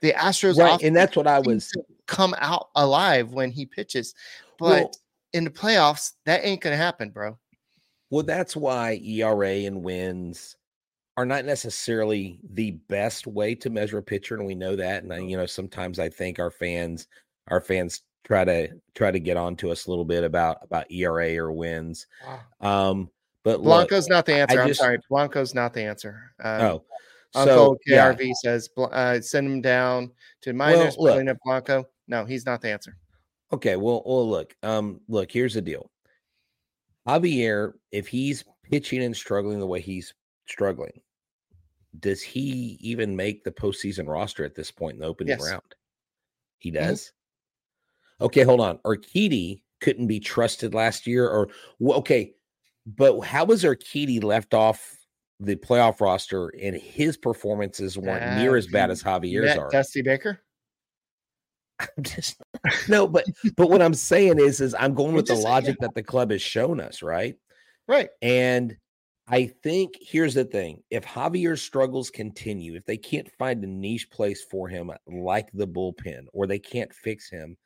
The 0.00 0.12
Astros, 0.12 0.58
right, 0.58 0.80
and 0.82 0.96
that's 0.96 1.14
what 1.14 1.26
I 1.26 1.40
was 1.40 1.70
come 2.10 2.34
out 2.38 2.70
alive 2.74 3.32
when 3.32 3.52
he 3.52 3.64
pitches. 3.64 4.14
But 4.58 4.82
well, 4.82 4.92
in 5.32 5.44
the 5.44 5.50
playoffs, 5.50 6.14
that 6.26 6.44
ain't 6.44 6.60
gonna 6.60 6.76
happen, 6.76 7.10
bro. 7.10 7.38
Well, 8.10 8.24
that's 8.24 8.56
why 8.56 9.00
ERA 9.02 9.48
and 9.48 9.82
wins 9.82 10.56
are 11.16 11.24
not 11.24 11.44
necessarily 11.44 12.40
the 12.52 12.72
best 12.88 13.26
way 13.26 13.54
to 13.54 13.70
measure 13.70 13.98
a 13.98 14.02
pitcher, 14.02 14.34
and 14.34 14.44
we 14.44 14.56
know 14.56 14.74
that. 14.74 15.04
And 15.04 15.12
I, 15.12 15.18
you 15.18 15.36
know, 15.36 15.46
sometimes 15.46 15.98
I 16.00 16.08
think 16.08 16.40
our 16.40 16.50
fans, 16.50 17.06
our 17.48 17.60
fans 17.60 18.02
try 18.24 18.44
to 18.44 18.68
try 18.94 19.12
to 19.12 19.20
get 19.20 19.36
on 19.36 19.54
to 19.56 19.70
us 19.70 19.86
a 19.86 19.90
little 19.90 20.04
bit 20.04 20.24
about 20.24 20.58
about 20.62 20.90
ERA 20.90 21.36
or 21.36 21.52
wins. 21.52 22.08
Um, 22.60 23.08
but 23.44 23.62
Blanco's 23.62 24.08
look, 24.08 24.16
not 24.16 24.26
the 24.26 24.34
answer. 24.34 24.60
I 24.60 24.64
I'm 24.64 24.74
sorry, 24.74 24.98
Blanco's 25.08 25.54
not 25.54 25.72
the 25.72 25.82
answer. 25.82 26.32
Um, 26.42 26.60
oh, 26.60 26.84
Uncle 27.36 27.78
so, 27.86 27.92
KRV 27.92 28.20
yeah. 28.20 28.32
says 28.42 28.68
uh, 28.76 29.20
send 29.20 29.46
him 29.46 29.60
down 29.60 30.10
to 30.42 30.52
minors. 30.52 30.96
Well, 30.98 31.22
look, 31.22 31.38
Blanco. 31.44 31.86
No, 32.10 32.24
he's 32.24 32.44
not 32.44 32.60
the 32.60 32.68
answer. 32.68 32.96
Okay, 33.52 33.76
well, 33.76 34.02
well, 34.04 34.28
look, 34.28 34.54
um, 34.62 35.00
look, 35.08 35.30
here's 35.30 35.54
the 35.54 35.62
deal. 35.62 35.90
Javier, 37.08 37.72
if 37.92 38.08
he's 38.08 38.44
pitching 38.64 39.02
and 39.02 39.16
struggling 39.16 39.60
the 39.60 39.66
way 39.66 39.80
he's 39.80 40.12
struggling, 40.46 41.00
does 41.98 42.20
he 42.20 42.76
even 42.80 43.16
make 43.16 43.42
the 43.44 43.50
postseason 43.50 44.08
roster 44.08 44.44
at 44.44 44.54
this 44.54 44.70
point 44.70 44.94
in 44.94 45.00
the 45.00 45.06
opening 45.06 45.38
yes. 45.38 45.48
round? 45.48 45.62
He 46.58 46.70
mm-hmm. 46.70 46.84
does. 46.84 47.12
Mm-hmm. 48.18 48.24
Okay, 48.26 48.42
hold 48.42 48.60
on. 48.60 48.78
Urquidy 48.78 49.62
couldn't 49.80 50.08
be 50.08 50.20
trusted 50.20 50.74
last 50.74 51.06
year, 51.06 51.28
or 51.28 51.48
okay, 51.80 52.34
but 52.86 53.20
how 53.20 53.44
was 53.44 53.64
Urquidy 53.64 54.22
left 54.22 54.52
off 54.52 54.96
the 55.38 55.56
playoff 55.56 56.00
roster 56.00 56.48
and 56.60 56.76
his 56.76 57.16
performances 57.16 57.96
weren't 57.96 58.22
uh, 58.22 58.36
near 58.36 58.56
as 58.56 58.66
bad 58.66 58.90
as 58.90 59.02
Javier's 59.02 59.56
are? 59.56 59.70
Dusty 59.70 60.02
Baker. 60.02 60.40
I'm 61.96 62.02
just 62.02 62.40
no, 62.88 63.06
but 63.06 63.24
but 63.56 63.70
what 63.70 63.82
I'm 63.82 63.94
saying 63.94 64.38
is 64.38 64.60
is 64.60 64.74
I'm 64.78 64.94
going 64.94 65.14
with 65.14 65.26
the 65.26 65.34
logic 65.34 65.76
that 65.80 65.94
the 65.94 66.02
club 66.02 66.30
has 66.30 66.42
shown 66.42 66.80
us, 66.80 67.02
right? 67.02 67.36
Right. 67.88 68.10
And 68.22 68.76
I 69.28 69.46
think 69.62 69.94
here's 70.00 70.34
the 70.34 70.44
thing: 70.44 70.82
if 70.90 71.04
Javier's 71.04 71.62
struggles 71.62 72.10
continue, 72.10 72.74
if 72.74 72.84
they 72.84 72.96
can't 72.96 73.30
find 73.38 73.62
a 73.64 73.66
niche 73.66 74.10
place 74.10 74.42
for 74.42 74.68
him 74.68 74.90
like 75.06 75.48
the 75.52 75.68
bullpen, 75.68 76.26
or 76.32 76.46
they 76.46 76.58
can't 76.58 76.92
fix 76.92 77.30
him, 77.30 77.56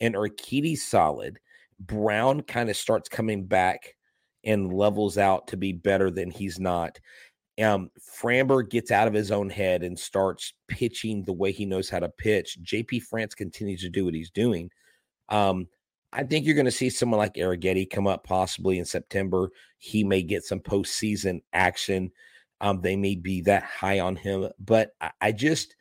and 0.00 0.14
Urquidy's 0.14 0.84
solid, 0.84 1.38
Brown 1.78 2.42
kind 2.42 2.70
of 2.70 2.76
starts 2.76 3.08
coming 3.08 3.44
back 3.44 3.94
and 4.44 4.72
levels 4.72 5.16
out 5.16 5.46
to 5.48 5.56
be 5.56 5.72
better 5.72 6.10
than 6.10 6.30
he's 6.30 6.58
not 6.58 6.98
um, 7.62 7.90
Framber 8.00 8.68
gets 8.68 8.90
out 8.90 9.06
of 9.06 9.14
his 9.14 9.30
own 9.30 9.48
head 9.48 9.82
and 9.82 9.98
starts 9.98 10.54
pitching 10.68 11.22
the 11.22 11.32
way 11.32 11.52
he 11.52 11.66
knows 11.66 11.88
how 11.88 12.00
to 12.00 12.08
pitch. 12.08 12.58
JP 12.62 13.02
France 13.02 13.34
continues 13.34 13.80
to 13.82 13.88
do 13.88 14.04
what 14.04 14.14
he's 14.14 14.30
doing. 14.30 14.70
Um, 15.28 15.68
I 16.12 16.22
think 16.24 16.46
you're 16.46 16.54
going 16.54 16.64
to 16.64 16.70
see 16.70 16.90
someone 16.90 17.18
like 17.18 17.34
Arrighetti 17.34 17.88
come 17.88 18.06
up 18.06 18.24
possibly 18.24 18.78
in 18.78 18.84
September. 18.84 19.50
He 19.78 20.04
may 20.04 20.22
get 20.22 20.44
some 20.44 20.60
postseason 20.60 21.42
action. 21.52 22.10
Um, 22.60 22.80
they 22.80 22.96
may 22.96 23.16
be 23.16 23.40
that 23.42 23.64
high 23.64 24.00
on 24.00 24.16
him, 24.16 24.48
but 24.58 24.94
I, 25.00 25.10
I 25.20 25.32
just 25.32 25.76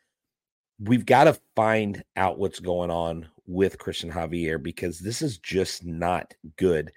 we've 0.79 1.05
got 1.05 1.25
to 1.25 1.39
find 1.55 2.03
out 2.15 2.39
what's 2.39 2.59
going 2.59 2.89
on 2.89 3.27
with 3.45 3.77
Christian 3.77 4.11
Javier 4.11 4.61
because 4.61 4.99
this 4.99 5.21
is 5.21 5.37
just 5.37 5.85
not 5.85 6.33
good. 6.57 6.91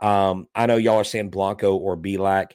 Um, 0.00 0.48
I 0.54 0.66
know 0.66 0.76
y'all 0.76 0.96
are 0.96 1.04
saying 1.04 1.30
Blanco 1.30 1.76
or 1.76 1.96
Bielak. 1.96 2.52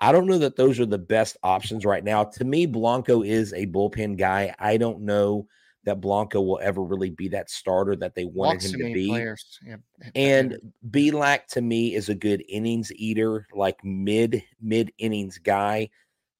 I 0.00 0.12
don't 0.12 0.26
know 0.26 0.38
that 0.38 0.56
those 0.56 0.80
are 0.80 0.86
the 0.86 0.98
best 0.98 1.36
options 1.42 1.84
right 1.84 2.02
now. 2.02 2.24
To 2.24 2.44
me, 2.44 2.66
Blanco 2.66 3.22
is 3.22 3.52
a 3.52 3.66
bullpen 3.66 4.16
guy. 4.16 4.54
I 4.58 4.76
don't 4.78 5.02
know 5.02 5.46
that 5.84 6.00
Blanco 6.00 6.40
will 6.40 6.58
ever 6.62 6.82
really 6.82 7.10
be 7.10 7.28
that 7.28 7.50
starter 7.50 7.96
that 7.96 8.14
they 8.14 8.24
wanted 8.24 8.74
him 8.74 8.80
to 8.80 8.94
be. 8.94 9.34
Yeah. 9.66 9.76
And 10.14 10.58
Bielak 10.90 11.46
to 11.48 11.60
me 11.60 11.94
is 11.94 12.08
a 12.08 12.14
good 12.14 12.44
innings 12.48 12.92
eater, 12.94 13.46
like 13.52 13.82
mid 13.84 14.42
mid 14.60 14.92
innings 14.98 15.38
guy. 15.38 15.90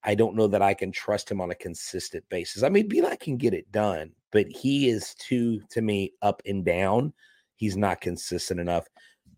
I 0.05 0.15
don't 0.15 0.37
know 0.37 0.47
that 0.47 0.63
I 0.63 0.73
can 0.75 0.93
trust 0.93 1.31
him 1.31 1.41
on 1.41 1.51
a 1.51 1.55
consistent 1.55 2.25
basis. 2.31 2.63
I 2.63 2.71
mean, 2.71 2.89
Bielak 2.89 3.21
can 3.21 3.37
get 3.37 3.55
it 3.55 3.71
done, 3.71 4.13
but 4.33 4.47
he 4.49 4.89
is 4.89 5.15
too 5.17 5.61
to 5.71 5.83
me 5.83 6.13
up 6.23 6.41
and 6.47 6.65
down. 6.65 7.13
He's 7.57 7.77
not 7.77 8.01
consistent 8.01 8.61
enough. 8.61 8.87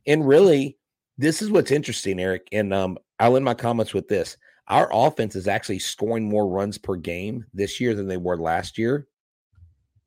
And 0.07 0.27
really, 0.27 0.79
this 1.19 1.43
is 1.43 1.51
what's 1.51 1.71
interesting, 1.71 2.19
Eric. 2.21 2.49
And 2.53 2.73
um, 2.73 2.99
I'll 3.19 3.37
end 3.37 3.45
my 3.45 3.55
comments 3.55 3.95
with 3.95 4.09
this. 4.09 4.37
Our 4.69 4.89
offense 4.93 5.37
is 5.37 5.49
actually 5.49 5.81
scoring 5.81 6.29
more 6.29 6.49
runs 6.49 6.79
per 6.79 6.97
game 6.97 7.45
this 7.53 7.81
year 7.81 7.95
than 7.95 8.09
they 8.09 8.17
were 8.17 8.37
last 8.37 8.79
year. 8.79 9.07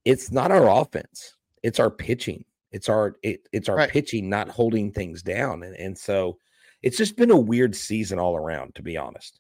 It's 0.06 0.32
not 0.32 0.52
our 0.52 0.70
offense. 0.70 1.36
It's 1.64 1.80
our 1.80 1.90
pitching. 1.90 2.46
It's 2.72 2.90
our 2.90 3.16
it, 3.24 3.48
it's 3.52 3.70
our 3.70 3.78
right. 3.78 3.90
pitching 3.90 4.30
not 4.30 4.50
holding 4.50 4.92
things 4.92 5.24
down. 5.24 5.64
And, 5.64 5.76
and 5.78 5.98
so 5.98 6.38
it's 6.84 6.98
just 6.98 7.18
been 7.18 7.32
a 7.32 7.38
weird 7.38 7.76
season 7.76 8.20
all 8.20 8.36
around, 8.36 8.76
to 8.76 8.84
be 8.84 8.98
honest. 8.98 9.40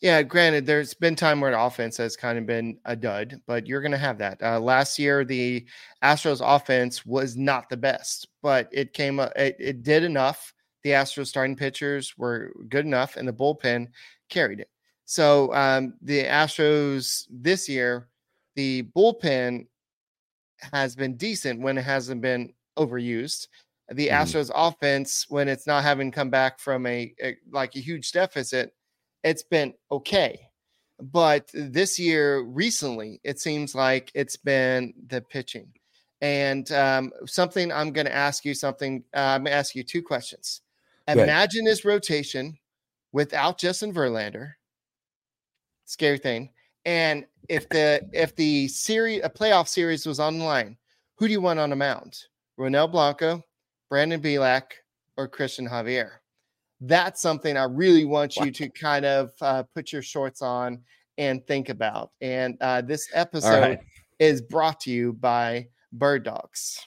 Yeah, 0.00 0.22
granted, 0.22 0.66
there's 0.66 0.94
been 0.94 1.16
time 1.16 1.40
where 1.40 1.50
the 1.50 1.60
offense 1.60 1.96
has 1.96 2.16
kind 2.16 2.38
of 2.38 2.46
been 2.46 2.78
a 2.84 2.94
dud, 2.94 3.40
but 3.46 3.66
you're 3.66 3.80
going 3.80 3.92
to 3.92 3.98
have 3.98 4.18
that. 4.18 4.42
Uh, 4.42 4.60
last 4.60 4.98
year, 4.98 5.24
the 5.24 5.66
Astros 6.02 6.40
offense 6.44 7.04
was 7.04 7.36
not 7.36 7.68
the 7.68 7.76
best, 7.76 8.28
but 8.42 8.68
it 8.70 8.92
came, 8.92 9.18
it, 9.18 9.56
it 9.58 9.82
did 9.82 10.04
enough. 10.04 10.52
The 10.84 10.90
Astros 10.90 11.26
starting 11.26 11.56
pitchers 11.56 12.16
were 12.16 12.52
good 12.68 12.84
enough, 12.84 13.16
and 13.16 13.26
the 13.26 13.32
bullpen 13.32 13.88
carried 14.28 14.60
it. 14.60 14.70
So 15.04 15.52
um, 15.54 15.94
the 16.02 16.24
Astros 16.24 17.26
this 17.30 17.68
year, 17.68 18.08
the 18.56 18.84
bullpen 18.94 19.66
has 20.72 20.94
been 20.94 21.16
decent 21.16 21.60
when 21.60 21.78
it 21.78 21.84
hasn't 21.84 22.20
been 22.20 22.52
overused. 22.78 23.48
The 23.88 24.08
mm-hmm. 24.08 24.22
Astros 24.22 24.50
offense, 24.54 25.26
when 25.28 25.48
it's 25.48 25.66
not 25.66 25.82
having 25.82 26.10
come 26.10 26.30
back 26.30 26.60
from 26.60 26.86
a, 26.86 27.14
a 27.22 27.36
like 27.50 27.74
a 27.76 27.80
huge 27.80 28.12
deficit, 28.12 28.74
it's 29.24 29.42
been 29.42 29.74
okay. 29.90 30.40
But 31.00 31.48
this 31.54 31.98
year, 31.98 32.40
recently, 32.40 33.20
it 33.24 33.40
seems 33.40 33.74
like 33.74 34.10
it's 34.14 34.36
been 34.36 34.92
the 35.06 35.22
pitching. 35.22 35.72
And 36.20 36.70
um, 36.72 37.12
something 37.26 37.70
I'm 37.72 37.92
going 37.92 38.06
to 38.06 38.14
ask 38.14 38.44
you 38.44 38.52
something. 38.52 39.04
Uh, 39.14 39.20
I'm 39.20 39.44
going 39.44 39.52
to 39.52 39.58
ask 39.58 39.74
you 39.74 39.84
two 39.84 40.02
questions. 40.02 40.62
Imagine 41.08 41.64
this 41.64 41.84
rotation 41.84 42.56
without 43.12 43.58
Justin 43.58 43.92
Verlander. 43.92 44.52
Scary 45.84 46.18
thing. 46.18 46.50
And 46.84 47.24
if 47.48 47.68
the 47.68 48.06
if 48.12 48.36
the 48.36 48.68
series 48.68 49.22
a 49.24 49.30
playoff 49.30 49.68
series 49.68 50.06
was 50.06 50.20
on 50.20 50.38
the 50.38 50.44
line, 50.44 50.76
who 51.16 51.26
do 51.26 51.32
you 51.32 51.40
want 51.40 51.58
on 51.58 51.70
the 51.70 51.76
mound? 51.76 52.16
Ronel 52.58 52.90
Blanco, 52.90 53.42
Brandon 53.88 54.20
Bielak, 54.20 54.64
or 55.16 55.28
Christian 55.28 55.68
Javier? 55.68 56.10
that's 56.80 57.20
something 57.20 57.56
I 57.56 57.64
really 57.64 58.04
want 58.04 58.36
you 58.36 58.50
to 58.50 58.68
kind 58.68 59.04
of 59.04 59.32
uh, 59.40 59.64
put 59.74 59.92
your 59.92 60.02
shorts 60.02 60.42
on 60.42 60.80
and 61.16 61.44
think 61.46 61.68
about. 61.68 62.12
And 62.20 62.56
uh, 62.60 62.82
this 62.82 63.08
episode 63.14 63.60
right. 63.60 63.80
is 64.18 64.40
brought 64.40 64.80
to 64.80 64.90
you 64.90 65.12
by 65.14 65.68
Bird 65.92 66.24
Dogs. 66.24 66.86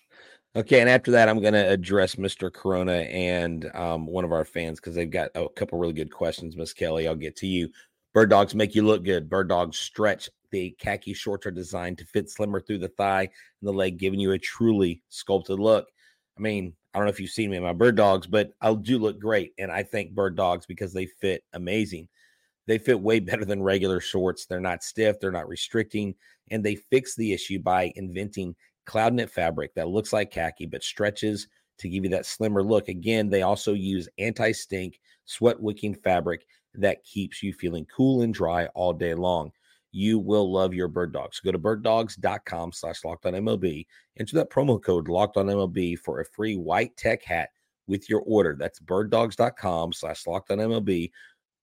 Okay, 0.54 0.82
and 0.82 0.90
after 0.90 1.12
that, 1.12 1.30
I'm 1.30 1.40
going 1.40 1.54
to 1.54 1.70
address 1.70 2.16
Mr. 2.16 2.52
Corona 2.52 2.92
and 2.92 3.74
um, 3.74 4.06
one 4.06 4.26
of 4.26 4.34
our 4.34 4.44
fans 4.44 4.82
because 4.82 4.96
they've 4.96 5.10
got 5.10 5.32
a 5.34 5.48
couple 5.48 5.80
really 5.80 5.94
good 5.94 6.12
questions. 6.12 6.58
Miss 6.58 6.74
Kelly, 6.74 7.08
I'll 7.08 7.16
get 7.16 7.38
to 7.38 7.48
you. 7.48 7.70
Bird 8.14 8.30
dogs 8.30 8.54
make 8.54 8.76
you 8.76 8.86
look 8.86 9.06
good. 9.06 9.30
Bird 9.30 9.48
dogs 9.48 9.78
stretch. 9.78 10.30
The 10.52 10.76
khaki 10.78 11.14
shorts 11.14 11.46
are 11.46 11.52
designed 11.52 12.00
to 12.00 12.06
fit 12.06 12.30
slimmer 12.30 12.60
through 12.60 12.80
the 12.80 12.90
thigh 12.90 13.22
and 13.22 13.30
the 13.68 13.72
leg, 13.72 13.98
giving 13.98 14.20
you 14.20 14.34
a 14.34 14.38
truly 14.38 15.02
sculpted 15.08 15.58
look. 15.58 15.88
I 16.38 16.42
mean, 16.42 16.74
I 16.94 16.98
don't 16.98 17.06
know 17.06 17.12
if 17.12 17.22
you've 17.22 17.30
seen 17.30 17.50
me 17.50 17.56
in 17.56 17.64
my 17.64 17.72
bird 17.72 17.96
dogs, 17.96 18.28
but 18.28 18.52
I 18.60 18.74
do 18.74 19.00
look 19.00 19.20
great. 19.20 19.54
And 19.58 19.72
I 19.72 19.84
thank 19.84 20.12
bird 20.12 20.36
dogs 20.36 20.66
because 20.66 20.92
they 20.92 21.06
fit 21.06 21.46
amazing. 21.54 22.10
They 22.68 22.78
fit 22.78 23.00
way 23.00 23.20
better 23.22 23.46
than 23.46 23.64
regular 23.64 24.02
shorts. 24.02 24.46
They're 24.46 24.60
not 24.60 24.84
stiff, 24.84 25.18
they're 25.22 25.32
not 25.32 25.48
restricting, 25.48 26.16
and 26.50 26.62
they 26.62 26.76
fix 26.76 27.16
the 27.16 27.32
issue 27.32 27.60
by 27.60 27.94
inventing 27.96 28.54
cloud 28.86 29.14
knit 29.14 29.30
fabric 29.30 29.74
that 29.76 29.90
looks 29.90 30.14
like 30.14 30.32
khaki 30.32 30.66
but 30.66 30.84
stretches 30.84 31.48
to 31.80 31.90
give 31.90 32.04
you 32.04 32.10
that 32.12 32.26
slimmer 32.26 32.64
look. 32.64 32.88
Again, 32.88 33.30
they 33.30 33.42
also 33.42 33.74
use 33.74 34.10
anti 34.18 34.52
stink, 34.52 35.00
sweat 35.26 35.60
wicking 35.60 35.96
fabric 35.96 36.46
that 36.76 37.04
keeps 37.04 37.44
you 37.44 37.54
feeling 37.54 37.86
cool 37.86 38.22
and 38.22 38.34
dry 38.34 38.68
all 38.68 38.94
day 38.94 39.14
long 39.14 39.52
you 39.92 40.20
will 40.20 40.52
love 40.52 40.74
your 40.74 40.88
bird 40.88 41.14
dogs. 41.14 41.40
Go 41.40 41.52
to 41.52 41.60
birddogs.com 41.60 42.72
slash 42.72 43.04
locked 43.04 43.26
on. 43.26 43.36
Enter 43.36 44.36
that 44.36 44.50
promo 44.50 44.82
code 44.82 45.10
locked 45.10 45.38
on 45.38 45.48
MLB 45.48 45.98
for 46.00 46.20
a 46.20 46.26
free 46.26 46.56
white 46.56 46.96
tech 46.98 47.24
hat 47.24 47.50
with 47.88 48.10
your 48.10 48.22
order. 48.22 48.56
That's 48.58 48.80
birddogs.com 48.80 49.94
slash 49.94 50.26
locked 50.28 50.52
on. 50.52 50.60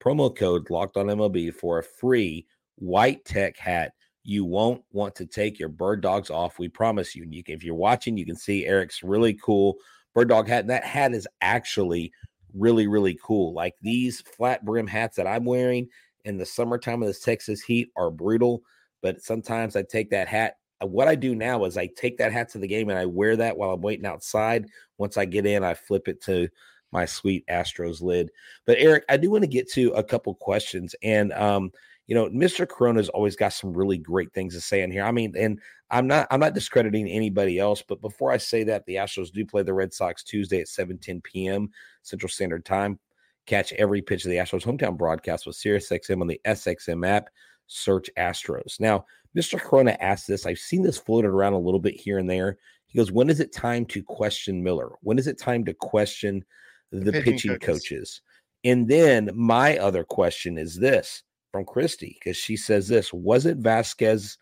Promo 0.00 0.36
code 0.36 0.70
locked 0.70 0.96
on 0.96 1.06
MLB 1.06 1.52
for 1.52 1.78
a 1.78 1.84
free 1.84 2.46
white 2.76 3.24
tech 3.24 3.56
hat. 3.56 3.92
You 4.28 4.44
won't 4.44 4.82
want 4.92 5.14
to 5.14 5.24
take 5.24 5.58
your 5.58 5.70
bird 5.70 6.02
dogs 6.02 6.28
off. 6.28 6.58
We 6.58 6.68
promise 6.68 7.16
you. 7.16 7.24
you 7.30 7.42
can, 7.42 7.54
if 7.54 7.64
you're 7.64 7.74
watching, 7.74 8.18
you 8.18 8.26
can 8.26 8.36
see 8.36 8.66
Eric's 8.66 9.02
really 9.02 9.32
cool 9.32 9.76
bird 10.14 10.28
dog 10.28 10.46
hat. 10.46 10.60
And 10.60 10.68
that 10.68 10.84
hat 10.84 11.14
is 11.14 11.26
actually 11.40 12.12
really, 12.52 12.88
really 12.88 13.18
cool. 13.24 13.54
Like 13.54 13.72
these 13.80 14.20
flat 14.20 14.66
brim 14.66 14.86
hats 14.86 15.16
that 15.16 15.26
I'm 15.26 15.46
wearing 15.46 15.88
in 16.26 16.36
the 16.36 16.44
summertime 16.44 17.00
of 17.00 17.08
this 17.08 17.20
Texas 17.20 17.62
heat 17.62 17.88
are 17.96 18.10
brutal. 18.10 18.60
But 19.00 19.22
sometimes 19.22 19.76
I 19.76 19.82
take 19.82 20.10
that 20.10 20.28
hat. 20.28 20.56
Uh, 20.82 20.88
what 20.88 21.08
I 21.08 21.14
do 21.14 21.34
now 21.34 21.64
is 21.64 21.78
I 21.78 21.86
take 21.96 22.18
that 22.18 22.30
hat 22.30 22.50
to 22.50 22.58
the 22.58 22.68
game 22.68 22.90
and 22.90 22.98
I 22.98 23.06
wear 23.06 23.34
that 23.34 23.56
while 23.56 23.70
I'm 23.70 23.80
waiting 23.80 24.04
outside. 24.04 24.66
Once 24.98 25.16
I 25.16 25.24
get 25.24 25.46
in, 25.46 25.64
I 25.64 25.72
flip 25.72 26.06
it 26.06 26.22
to 26.24 26.50
my 26.92 27.06
sweet 27.06 27.46
Astros 27.46 28.02
lid. 28.02 28.30
But 28.66 28.76
Eric, 28.78 29.04
I 29.08 29.16
do 29.16 29.30
want 29.30 29.44
to 29.44 29.48
get 29.48 29.72
to 29.72 29.88
a 29.92 30.04
couple 30.04 30.34
questions. 30.34 30.94
And 31.02 31.32
um, 31.32 31.72
you 32.08 32.14
know, 32.14 32.28
Mr. 32.30 32.66
Corona's 32.66 33.10
always 33.10 33.36
got 33.36 33.52
some 33.52 33.74
really 33.74 33.98
great 33.98 34.32
things 34.32 34.54
to 34.54 34.62
say 34.62 34.82
in 34.82 34.90
here. 34.90 35.04
I 35.04 35.12
mean, 35.12 35.34
and 35.36 35.60
I'm 35.90 36.06
not 36.06 36.26
I'm 36.30 36.40
not 36.40 36.54
discrediting 36.54 37.06
anybody 37.06 37.58
else, 37.58 37.82
but 37.86 38.00
before 38.00 38.32
I 38.32 38.38
say 38.38 38.64
that, 38.64 38.86
the 38.86 38.96
Astros 38.96 39.30
do 39.30 39.44
play 39.44 39.62
the 39.62 39.74
Red 39.74 39.92
Sox 39.92 40.24
Tuesday 40.24 40.60
at 40.60 40.68
7 40.68 40.98
10 40.98 41.20
p.m. 41.20 41.70
Central 42.02 42.30
Standard 42.30 42.64
Time. 42.64 42.98
Catch 43.44 43.74
every 43.74 44.00
pitch 44.00 44.24
of 44.24 44.30
the 44.30 44.38
Astros 44.38 44.64
hometown 44.64 44.96
broadcast 44.96 45.46
with 45.46 45.56
SiriusXM 45.56 46.20
on 46.20 46.26
the 46.26 46.40
SXM 46.46 47.06
app. 47.06 47.28
Search 47.66 48.08
Astros. 48.16 48.80
Now, 48.80 49.04
Mr. 49.36 49.60
Corona 49.60 49.94
asked 50.00 50.26
this. 50.26 50.46
I've 50.46 50.58
seen 50.58 50.82
this 50.82 50.98
floated 50.98 51.28
around 51.28 51.52
a 51.52 51.58
little 51.58 51.80
bit 51.80 51.94
here 51.94 52.16
and 52.18 52.28
there. 52.28 52.56
He 52.86 52.96
goes, 52.96 53.12
When 53.12 53.28
is 53.28 53.40
it 53.40 53.52
time 53.52 53.84
to 53.86 54.02
question 54.02 54.62
Miller? 54.62 54.92
When 55.02 55.18
is 55.18 55.26
it 55.26 55.38
time 55.38 55.62
to 55.66 55.74
question 55.74 56.42
the 56.90 57.12
pitching, 57.12 57.22
pitching 57.32 57.50
coaches. 57.58 57.60
coaches? 57.60 58.20
And 58.64 58.88
then 58.88 59.30
my 59.34 59.76
other 59.76 60.04
question 60.04 60.56
is 60.56 60.74
this 60.74 61.22
from 61.52 61.64
Christy, 61.64 62.16
because 62.18 62.36
she 62.36 62.56
says 62.56 62.88
this 62.88 63.12
wasn't 63.12 63.62
Vasquez 63.62 64.38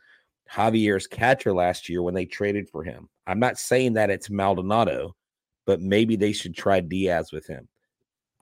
Javier's 0.51 1.07
catcher 1.07 1.53
last 1.53 1.89
year 1.89 2.03
when 2.03 2.15
they 2.15 2.25
traded 2.25 2.69
for 2.69 2.83
him? 2.83 3.09
I'm 3.27 3.41
not 3.41 3.59
saying 3.59 3.95
that 3.95 4.11
it's 4.11 4.31
Maldonado, 4.31 5.15
but 5.67 5.81
maybe 5.81 6.17
they 6.17 6.33
should 6.33 6.55
try 6.55 6.81
Diaz 6.81 7.33
with 7.33 7.47
him. 7.47 7.69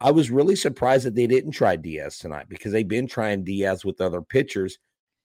I 0.01 0.11
was 0.11 0.31
really 0.31 0.57
surprised 0.57 1.07
that 1.07 1.15
they 1.15 1.27
didn't 1.27 1.53
try 1.53 1.77
Diaz 1.77 2.19
tonight 2.19 2.47
because 2.49 2.73
they've 2.73 2.87
been 2.87 3.07
trying 3.07 3.45
Diaz 3.45 3.85
with 3.85 4.01
other 4.01 4.21
pitchers. 4.21 4.79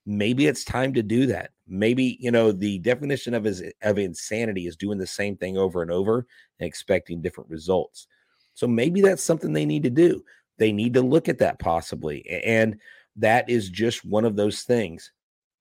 Maybe 0.05 0.47
it's 0.47 0.63
time 0.63 0.93
to 0.93 1.03
do 1.03 1.25
that. 1.25 1.51
Maybe, 1.67 2.17
you 2.21 2.31
know, 2.31 2.51
the 2.51 2.79
definition 2.79 3.33
of 3.33 3.43
his 3.43 3.63
of 3.81 3.97
insanity 3.97 4.67
is 4.67 4.77
doing 4.77 4.97
the 4.97 5.07
same 5.07 5.35
thing 5.35 5.57
over 5.57 5.81
and 5.81 5.91
over 5.91 6.25
and 6.59 6.67
expecting 6.67 7.21
different 7.21 7.49
results. 7.49 8.07
So 8.53 8.67
maybe 8.67 9.01
that's 9.01 9.23
something 9.23 9.53
they 9.53 9.65
need 9.65 9.83
to 9.83 9.89
do. 9.89 10.23
They 10.57 10.71
need 10.71 10.93
to 10.93 11.01
look 11.01 11.29
at 11.29 11.39
that 11.39 11.59
possibly. 11.59 12.27
And 12.43 12.79
that 13.17 13.49
is 13.49 13.69
just 13.69 14.05
one 14.05 14.25
of 14.25 14.35
those 14.35 14.63
things. 14.63 15.11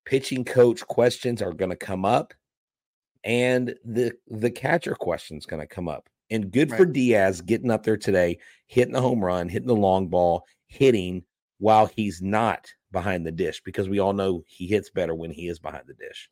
Pitching 0.05 0.45
coach 0.45 0.87
questions 0.87 1.43
are 1.43 1.53
going 1.53 1.71
to 1.71 1.77
come 1.77 2.05
up 2.05 2.33
and 3.25 3.75
the 3.85 4.13
the 4.29 4.51
catcher 4.51 4.95
question's 4.95 5.47
going 5.47 5.61
to 5.61 5.67
come 5.67 5.89
up. 5.89 6.09
And 6.31 6.51
good 6.51 6.71
right. 6.71 6.79
for 6.79 6.87
Diaz 6.87 7.41
getting 7.41 7.71
up 7.71 7.83
there 7.83 7.97
today, 7.97 8.39
hitting 8.67 8.93
the 8.93 9.01
home 9.01 9.25
run, 9.25 9.49
hitting 9.49 9.69
the 9.69 9.75
long 9.75 10.09
ball, 10.09 10.45
hitting 10.67 11.25
while 11.59 11.87
he's 11.87 12.23
not 12.23 12.73
behind 12.93 13.27
the 13.27 13.33
dish 13.33 13.63
because 13.65 13.89
we 13.89 13.99
all 13.99 14.13
know 14.13 14.45
he 14.47 14.67
hits 14.67 14.91
better 14.91 15.15
when 15.15 15.31
he 15.31 15.49
is 15.49 15.59
behind 15.59 15.85
the 15.87 15.95
dish. 15.95 16.31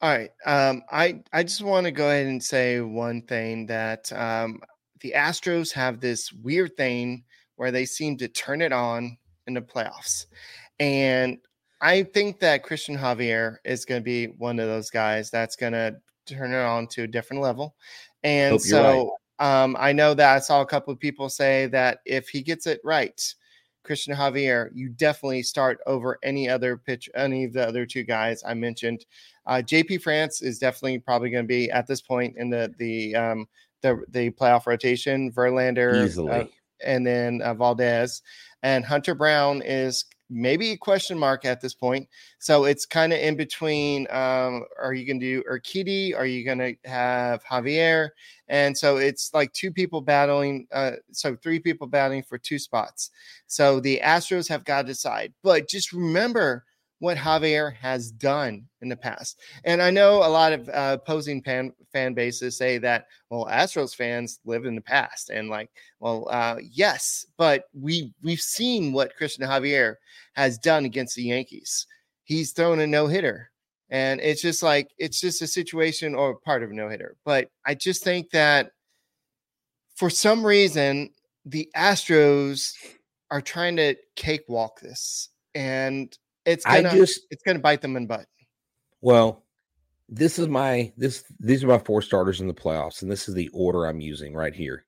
All 0.00 0.10
right. 0.10 0.30
Um, 0.44 0.82
I, 0.90 1.22
I 1.32 1.44
just 1.44 1.62
want 1.62 1.84
to 1.84 1.92
go 1.92 2.08
ahead 2.08 2.26
and 2.26 2.42
say 2.42 2.80
one 2.80 3.22
thing 3.22 3.66
that 3.66 4.12
um, 4.12 4.60
the 5.00 5.14
Astros 5.16 5.72
have 5.72 6.00
this 6.00 6.32
weird 6.32 6.76
thing 6.76 7.24
where 7.56 7.70
they 7.70 7.84
seem 7.84 8.16
to 8.18 8.28
turn 8.28 8.62
it 8.62 8.72
on 8.72 9.16
in 9.46 9.54
the 9.54 9.60
playoffs. 9.60 10.26
And 10.78 11.38
I 11.80 12.04
think 12.04 12.40
that 12.40 12.62
Christian 12.62 12.96
Javier 12.96 13.56
is 13.64 13.84
going 13.84 14.00
to 14.00 14.04
be 14.04 14.26
one 14.26 14.60
of 14.60 14.68
those 14.68 14.90
guys 14.90 15.30
that's 15.30 15.56
going 15.56 15.72
to 15.72 15.96
turn 16.26 16.52
it 16.52 16.62
on 16.62 16.86
to 16.88 17.02
a 17.02 17.08
different 17.08 17.42
level. 17.42 17.74
And 18.22 18.60
so 18.60 19.16
um, 19.38 19.76
I 19.78 19.92
know 19.92 20.14
that 20.14 20.36
I 20.36 20.38
saw 20.38 20.60
a 20.60 20.66
couple 20.66 20.92
of 20.92 21.00
people 21.00 21.28
say 21.28 21.66
that 21.68 21.98
if 22.06 22.28
he 22.28 22.42
gets 22.42 22.66
it 22.66 22.80
right, 22.84 23.20
Christian 23.82 24.14
Javier, 24.14 24.70
you 24.72 24.90
definitely 24.90 25.42
start 25.42 25.80
over 25.86 26.18
any 26.22 26.48
other 26.48 26.76
pitch, 26.76 27.10
any 27.16 27.44
of 27.44 27.52
the 27.52 27.66
other 27.66 27.84
two 27.84 28.04
guys 28.04 28.42
I 28.46 28.54
mentioned. 28.54 29.04
Uh, 29.46 29.62
JP 29.64 30.02
France 30.02 30.40
is 30.42 30.58
definitely 30.58 31.00
probably 31.00 31.30
going 31.30 31.44
to 31.44 31.48
be 31.48 31.70
at 31.70 31.86
this 31.86 32.00
point 32.00 32.36
in 32.36 32.48
the 32.48 32.72
the 32.78 33.16
um, 33.16 33.46
the 33.80 34.00
the 34.10 34.30
playoff 34.30 34.66
rotation. 34.66 35.32
Verlander, 35.32 36.30
uh, 36.30 36.46
and 36.84 37.04
then 37.04 37.42
uh, 37.42 37.54
Valdez, 37.54 38.22
and 38.62 38.84
Hunter 38.84 39.14
Brown 39.14 39.62
is 39.62 40.04
maybe 40.32 40.70
a 40.70 40.76
question 40.76 41.18
mark 41.18 41.44
at 41.44 41.60
this 41.60 41.74
point. 41.74 42.08
So 42.38 42.64
it's 42.64 42.86
kind 42.86 43.12
of 43.12 43.18
in 43.18 43.36
between. 43.36 44.06
Um, 44.10 44.64
are 44.80 44.94
you 44.94 45.06
going 45.06 45.20
to 45.20 45.42
do 45.42 45.42
Urquidy? 45.50 46.16
Are 46.16 46.26
you 46.26 46.44
going 46.44 46.58
to 46.58 46.74
have 46.88 47.44
Javier? 47.44 48.10
And 48.48 48.76
so 48.76 48.96
it's 48.96 49.32
like 49.34 49.52
two 49.52 49.70
people 49.70 50.00
battling. 50.00 50.66
Uh, 50.72 50.92
so 51.12 51.36
three 51.36 51.60
people 51.60 51.86
battling 51.86 52.22
for 52.22 52.38
two 52.38 52.58
spots. 52.58 53.10
So 53.46 53.80
the 53.80 54.00
Astros 54.02 54.48
have 54.48 54.64
got 54.64 54.82
to 54.82 54.88
decide. 54.88 55.32
But 55.42 55.68
just 55.68 55.92
remember 55.92 56.64
what 57.02 57.16
Javier 57.16 57.74
has 57.74 58.12
done 58.12 58.64
in 58.80 58.88
the 58.88 58.96
past. 58.96 59.40
And 59.64 59.82
I 59.82 59.90
know 59.90 60.18
a 60.18 60.30
lot 60.30 60.52
of 60.52 60.68
uh, 60.68 60.98
opposing 61.02 61.42
fan, 61.42 61.72
fan 61.92 62.14
bases 62.14 62.56
say 62.56 62.78
that, 62.78 63.06
well, 63.28 63.48
Astros 63.50 63.92
fans 63.92 64.38
live 64.44 64.66
in 64.66 64.76
the 64.76 64.80
past. 64.80 65.28
And 65.28 65.48
like, 65.48 65.68
well, 65.98 66.28
uh, 66.30 66.58
yes, 66.62 67.26
but 67.36 67.64
we, 67.74 68.14
we've 68.22 68.40
seen 68.40 68.92
what 68.92 69.16
Christian 69.16 69.44
Javier 69.44 69.96
has 70.34 70.58
done 70.58 70.84
against 70.84 71.16
the 71.16 71.24
Yankees. 71.24 71.88
He's 72.22 72.52
thrown 72.52 72.78
a 72.78 72.86
no 72.86 73.08
hitter. 73.08 73.50
And 73.90 74.20
it's 74.20 74.40
just 74.40 74.62
like, 74.62 74.92
it's 74.96 75.20
just 75.20 75.42
a 75.42 75.48
situation 75.48 76.14
or 76.14 76.36
part 76.36 76.62
of 76.62 76.70
no 76.70 76.88
hitter. 76.88 77.16
But 77.24 77.48
I 77.66 77.74
just 77.74 78.04
think 78.04 78.30
that 78.30 78.70
for 79.96 80.08
some 80.08 80.46
reason, 80.46 81.10
the 81.44 81.68
Astros 81.76 82.74
are 83.32 83.40
trying 83.40 83.74
to 83.78 83.96
cakewalk 84.14 84.78
this. 84.78 85.30
And 85.56 86.16
it's 86.44 86.64
gonna 86.64 86.88
I 86.88 86.96
just, 86.96 87.20
it's 87.30 87.42
gonna 87.42 87.58
bite 87.58 87.82
them 87.82 87.96
in 87.96 88.06
butt. 88.06 88.26
Well, 89.00 89.44
this 90.08 90.38
is 90.38 90.48
my 90.48 90.92
this 90.96 91.24
these 91.40 91.64
are 91.64 91.68
my 91.68 91.78
four 91.78 92.02
starters 92.02 92.40
in 92.40 92.48
the 92.48 92.54
playoffs, 92.54 93.02
and 93.02 93.10
this 93.10 93.28
is 93.28 93.34
the 93.34 93.48
order 93.52 93.86
I'm 93.86 94.00
using 94.00 94.34
right 94.34 94.54
here. 94.54 94.84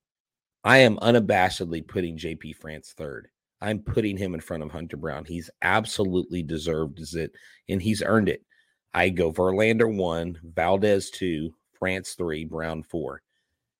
I 0.65 0.79
am 0.79 0.97
unabashedly 0.99 1.87
putting 1.87 2.19
JP 2.19 2.57
France 2.57 2.95
third. 2.97 3.29
I'm 3.61 3.79
putting 3.81 4.17
him 4.17 4.35
in 4.35 4.41
front 4.41 4.63
of 4.63 4.71
Hunter 4.71 4.97
Brown. 4.97 5.25
He's 5.25 5.51
absolutely 5.63 6.43
deserved 6.43 7.01
it, 7.15 7.33
and 7.69 7.81
he's 7.81 8.03
earned 8.03 8.29
it. 8.29 8.45
I 8.93 9.09
go 9.09 9.33
Verlander 9.33 9.95
one, 9.95 10.39
Valdez 10.43 11.11
two, 11.11 11.55
France 11.79 12.15
three, 12.15 12.45
Brown 12.45 12.83
four. 12.83 13.23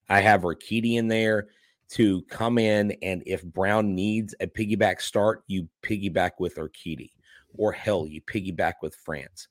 I 0.09 0.21
have 0.21 0.43
Urquidy 0.43 0.97
in 0.97 1.09
there 1.09 1.49
to 1.91 2.23
come 2.23 2.59
in, 2.59 2.93
and 3.03 3.23
if 3.27 3.45
Brown 3.45 3.95
needs 3.95 4.35
a 4.41 4.47
piggyback 4.47 5.01
start, 5.01 5.45
you 5.47 5.69
piggyback 5.83 6.33
with 6.39 6.57
Urquidy 6.57 7.11
or 7.57 7.73
hell, 7.73 8.07
you 8.07 8.21
piggyback 8.23 8.75
with 8.83 8.95
France. 8.95 9.49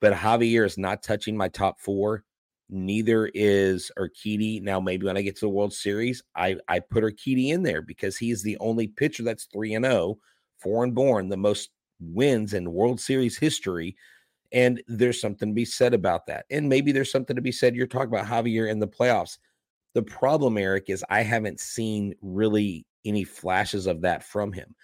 But 0.00 0.12
Javier 0.14 0.66
is 0.66 0.78
not 0.78 1.02
touching 1.02 1.36
my 1.36 1.48
top 1.48 1.80
four. 1.80 2.24
Neither 2.68 3.30
is 3.34 3.90
Urquidy. 3.98 4.62
Now, 4.62 4.80
maybe 4.80 5.06
when 5.06 5.16
I 5.16 5.22
get 5.22 5.36
to 5.36 5.42
the 5.42 5.50
World 5.50 5.72
Series, 5.72 6.22
I, 6.34 6.56
I 6.68 6.80
put 6.80 7.04
Urquidy 7.04 7.48
in 7.48 7.62
there 7.62 7.82
because 7.82 8.16
he's 8.16 8.42
the 8.42 8.56
only 8.58 8.88
pitcher 8.88 9.22
that's 9.22 9.44
3 9.52 9.74
and 9.74 9.84
0, 9.84 10.18
foreign 10.58 10.92
born, 10.92 11.28
the 11.28 11.36
most 11.36 11.70
wins 12.00 12.54
in 12.54 12.72
World 12.72 13.00
Series 13.00 13.36
history. 13.36 13.94
And 14.52 14.82
there's 14.88 15.20
something 15.20 15.50
to 15.50 15.54
be 15.54 15.64
said 15.64 15.94
about 15.94 16.26
that. 16.26 16.46
And 16.50 16.68
maybe 16.68 16.92
there's 16.92 17.12
something 17.12 17.36
to 17.36 17.42
be 17.42 17.52
said. 17.52 17.74
You're 17.76 17.86
talking 17.86 18.08
about 18.08 18.26
Javier 18.26 18.70
in 18.70 18.78
the 18.78 18.88
playoffs. 18.88 19.38
The 19.94 20.02
problem, 20.02 20.58
Eric, 20.58 20.84
is 20.88 21.04
I 21.10 21.22
haven't 21.22 21.60
seen 21.60 22.14
really 22.22 22.86
any 23.04 23.24
flashes 23.24 23.86
of 23.86 24.00
that 24.02 24.24
from 24.24 24.52
him. 24.52 24.74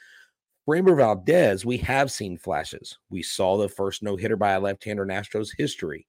Framber 0.69 0.95
Valdez, 0.95 1.65
we 1.65 1.79
have 1.79 2.13
seen 2.13 2.37
flashes. 2.37 2.99
We 3.09 3.23
saw 3.23 3.57
the 3.57 3.71
first 3.71 4.03
no 4.03 4.17
hitter 4.17 4.37
by 4.37 4.53
a 4.53 4.61
left 4.61 4.85
hander 4.85 5.03
in 5.03 5.09
Astros 5.09 5.49
history. 5.57 6.07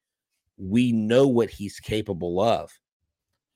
We 0.57 0.91
know 0.91 1.27
what 1.27 1.49
he's 1.49 1.79
capable 1.79 2.41
of. 2.41 2.69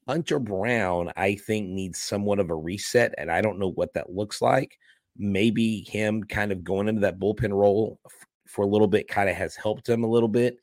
Hunter 0.08 0.40
Brown, 0.40 1.12
I 1.18 1.36
think, 1.36 1.68
needs 1.68 2.00
somewhat 2.00 2.40
of 2.40 2.52
a 2.52 2.56
reset, 2.56 3.14
and 3.18 3.30
I 3.30 3.42
don't 3.42 3.60
know 3.60 3.72
what 3.72 3.94
that 3.96 4.14
looks 4.14 4.42
like. 4.42 4.80
Maybe 5.18 5.82
him 5.90 6.24
kind 6.24 6.54
of 6.54 6.64
going 6.64 6.88
into 6.88 7.02
that 7.02 7.20
bullpen 7.20 7.52
role 7.52 8.00
for 8.48 8.64
a 8.64 8.70
little 8.70 8.88
bit 8.88 9.10
kind 9.10 9.30
of 9.30 9.36
has 9.36 9.58
helped 9.58 9.90
him 9.90 10.06
a 10.06 10.10
little 10.10 10.30
bit. 10.30 10.56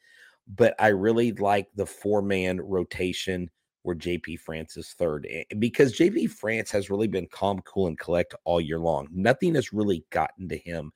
But 0.56 0.74
I 0.78 0.88
really 0.88 1.32
like 1.32 1.68
the 1.76 1.84
four 1.84 2.22
man 2.22 2.58
rotation 2.62 3.50
JP 3.94 4.40
France 4.40 4.76
is 4.76 4.90
third 4.92 5.26
eh, 5.30 5.44
because 5.58 5.96
JP 5.96 6.30
France 6.30 6.70
has 6.70 6.90
really 6.90 7.08
been 7.08 7.26
calm, 7.26 7.60
cool, 7.62 7.86
and 7.86 7.98
collect 7.98 8.34
all 8.44 8.60
year 8.60 8.78
long. 8.78 9.08
Nothing 9.12 9.54
has 9.54 9.72
really 9.72 10.04
gotten 10.10 10.48
to 10.48 10.58
him. 10.58 10.92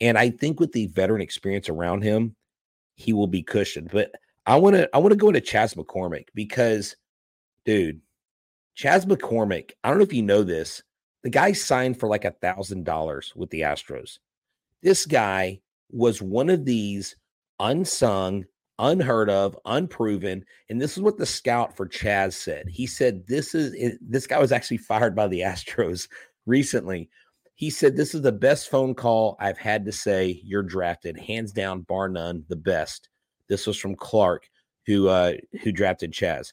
And 0.00 0.18
I 0.18 0.30
think 0.30 0.60
with 0.60 0.72
the 0.72 0.86
veteran 0.88 1.22
experience 1.22 1.68
around 1.68 2.02
him, 2.02 2.36
he 2.96 3.12
will 3.12 3.26
be 3.26 3.42
cushioned. 3.42 3.90
But 3.92 4.12
I 4.46 4.56
want 4.56 4.76
to 4.76 4.88
I 4.94 4.98
want 4.98 5.12
to 5.12 5.16
go 5.16 5.28
into 5.28 5.40
Chas 5.40 5.74
McCormick 5.74 6.26
because, 6.34 6.96
dude, 7.64 8.00
Chas 8.74 9.06
McCormick, 9.06 9.72
I 9.82 9.88
don't 9.88 9.98
know 9.98 10.04
if 10.04 10.12
you 10.12 10.22
know 10.22 10.42
this. 10.42 10.82
The 11.22 11.30
guy 11.30 11.52
signed 11.52 11.98
for 11.98 12.08
like 12.08 12.24
a 12.24 12.32
thousand 12.32 12.84
dollars 12.84 13.32
with 13.34 13.50
the 13.50 13.62
Astros. 13.62 14.18
This 14.82 15.06
guy 15.06 15.60
was 15.90 16.20
one 16.20 16.50
of 16.50 16.64
these 16.64 17.16
unsung 17.58 18.44
unheard 18.78 19.30
of, 19.30 19.56
unproven. 19.64 20.44
And 20.68 20.80
this 20.80 20.96
is 20.96 21.02
what 21.02 21.18
the 21.18 21.26
scout 21.26 21.76
for 21.76 21.86
Chas 21.86 22.36
said. 22.36 22.68
He 22.68 22.86
said, 22.86 23.26
This 23.26 23.54
is 23.54 23.98
this 24.00 24.26
guy 24.26 24.38
was 24.38 24.52
actually 24.52 24.78
fired 24.78 25.14
by 25.14 25.28
the 25.28 25.40
Astros 25.42 26.08
recently. 26.46 27.08
He 27.54 27.70
said, 27.70 27.96
This 27.96 28.14
is 28.14 28.22
the 28.22 28.32
best 28.32 28.68
phone 28.68 28.94
call 28.94 29.36
I've 29.40 29.58
had 29.58 29.84
to 29.86 29.92
say 29.92 30.40
you're 30.44 30.62
drafted, 30.62 31.18
hands 31.18 31.52
down, 31.52 31.82
bar 31.82 32.08
none, 32.08 32.44
the 32.48 32.56
best. 32.56 33.08
This 33.48 33.66
was 33.66 33.76
from 33.76 33.94
Clark, 33.94 34.48
who 34.86 35.08
uh 35.08 35.34
who 35.62 35.72
drafted 35.72 36.12
Chas. 36.12 36.52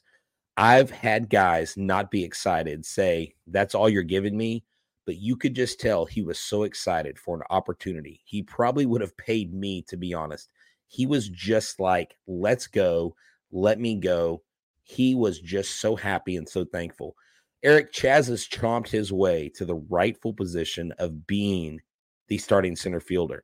I've 0.56 0.90
had 0.90 1.30
guys 1.30 1.76
not 1.76 2.10
be 2.10 2.24
excited, 2.24 2.84
say, 2.84 3.34
That's 3.46 3.74
all 3.74 3.88
you're 3.88 4.02
giving 4.02 4.36
me. 4.36 4.64
But 5.04 5.16
you 5.16 5.34
could 5.34 5.56
just 5.56 5.80
tell 5.80 6.06
he 6.06 6.22
was 6.22 6.38
so 6.38 6.62
excited 6.62 7.18
for 7.18 7.36
an 7.36 7.42
opportunity. 7.50 8.20
He 8.24 8.40
probably 8.40 8.86
would 8.86 9.00
have 9.00 9.16
paid 9.16 9.52
me, 9.52 9.82
to 9.88 9.96
be 9.96 10.14
honest 10.14 10.48
he 10.92 11.06
was 11.06 11.30
just 11.30 11.80
like, 11.80 12.18
let's 12.26 12.66
go, 12.66 13.14
let 13.50 13.80
me 13.80 13.96
go. 13.96 14.42
He 14.82 15.14
was 15.14 15.40
just 15.40 15.80
so 15.80 15.96
happy 15.96 16.36
and 16.36 16.46
so 16.46 16.66
thankful. 16.66 17.16
Eric 17.62 17.92
Chas 17.92 18.26
has 18.26 18.46
chomped 18.46 18.88
his 18.88 19.10
way 19.10 19.50
to 19.54 19.64
the 19.64 19.76
rightful 19.88 20.34
position 20.34 20.92
of 20.98 21.26
being 21.26 21.80
the 22.28 22.36
starting 22.36 22.76
center 22.76 23.00
fielder. 23.00 23.42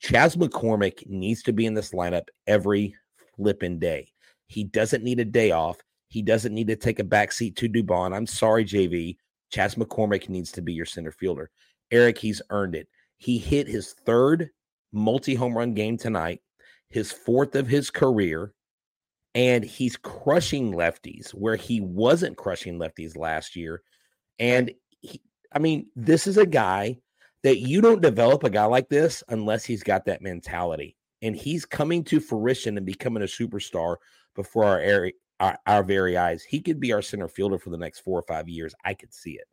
Chas 0.00 0.36
McCormick 0.36 1.08
needs 1.08 1.42
to 1.44 1.54
be 1.54 1.64
in 1.64 1.72
this 1.72 1.92
lineup 1.92 2.26
every 2.46 2.94
flipping 3.34 3.78
day. 3.78 4.12
He 4.48 4.64
doesn't 4.64 5.02
need 5.02 5.20
a 5.20 5.24
day 5.24 5.52
off. 5.52 5.78
He 6.08 6.20
doesn't 6.20 6.54
need 6.54 6.66
to 6.66 6.76
take 6.76 6.98
a 6.98 7.04
backseat 7.04 7.56
to 7.56 7.68
Dubon. 7.70 8.14
I'm 8.14 8.26
sorry, 8.26 8.66
JV. 8.66 9.16
Chas 9.50 9.74
McCormick 9.74 10.28
needs 10.28 10.52
to 10.52 10.60
be 10.60 10.74
your 10.74 10.84
center 10.84 11.12
fielder. 11.12 11.50
Eric, 11.90 12.18
he's 12.18 12.42
earned 12.50 12.74
it. 12.74 12.88
He 13.16 13.38
hit 13.38 13.68
his 13.68 13.94
third 14.04 14.50
multi 14.92 15.34
home 15.34 15.56
run 15.56 15.72
game 15.72 15.96
tonight 15.96 16.42
his 16.90 17.12
fourth 17.12 17.54
of 17.54 17.68
his 17.68 17.90
career, 17.90 18.52
and 19.34 19.64
he's 19.64 19.96
crushing 19.96 20.72
lefties 20.72 21.30
where 21.30 21.56
he 21.56 21.80
wasn't 21.80 22.36
crushing 22.36 22.78
lefties 22.78 23.16
last 23.16 23.54
year. 23.54 23.82
And 24.38 24.72
he, 25.00 25.20
I 25.52 25.60
mean, 25.60 25.86
this 25.94 26.26
is 26.26 26.36
a 26.36 26.46
guy 26.46 26.98
that 27.42 27.60
you 27.60 27.80
don't 27.80 28.02
develop 28.02 28.44
a 28.44 28.50
guy 28.50 28.64
like 28.64 28.88
this 28.88 29.22
unless 29.28 29.64
he's 29.64 29.82
got 29.82 30.04
that 30.06 30.22
mentality. 30.22 30.96
And 31.22 31.36
he's 31.36 31.64
coming 31.64 32.02
to 32.04 32.18
fruition 32.18 32.76
and 32.76 32.86
becoming 32.86 33.22
a 33.22 33.26
superstar 33.26 33.96
before 34.34 34.64
our, 34.64 35.10
our, 35.38 35.58
our 35.66 35.82
very 35.84 36.16
eyes. 36.16 36.42
He 36.42 36.60
could 36.60 36.80
be 36.80 36.92
our 36.92 37.02
center 37.02 37.28
fielder 37.28 37.58
for 37.58 37.70
the 37.70 37.78
next 37.78 38.00
four 38.00 38.18
or 38.18 38.22
five 38.22 38.48
years. 38.48 38.74
I 38.84 38.94
could 38.94 39.12
see 39.12 39.32
it. 39.32 39.46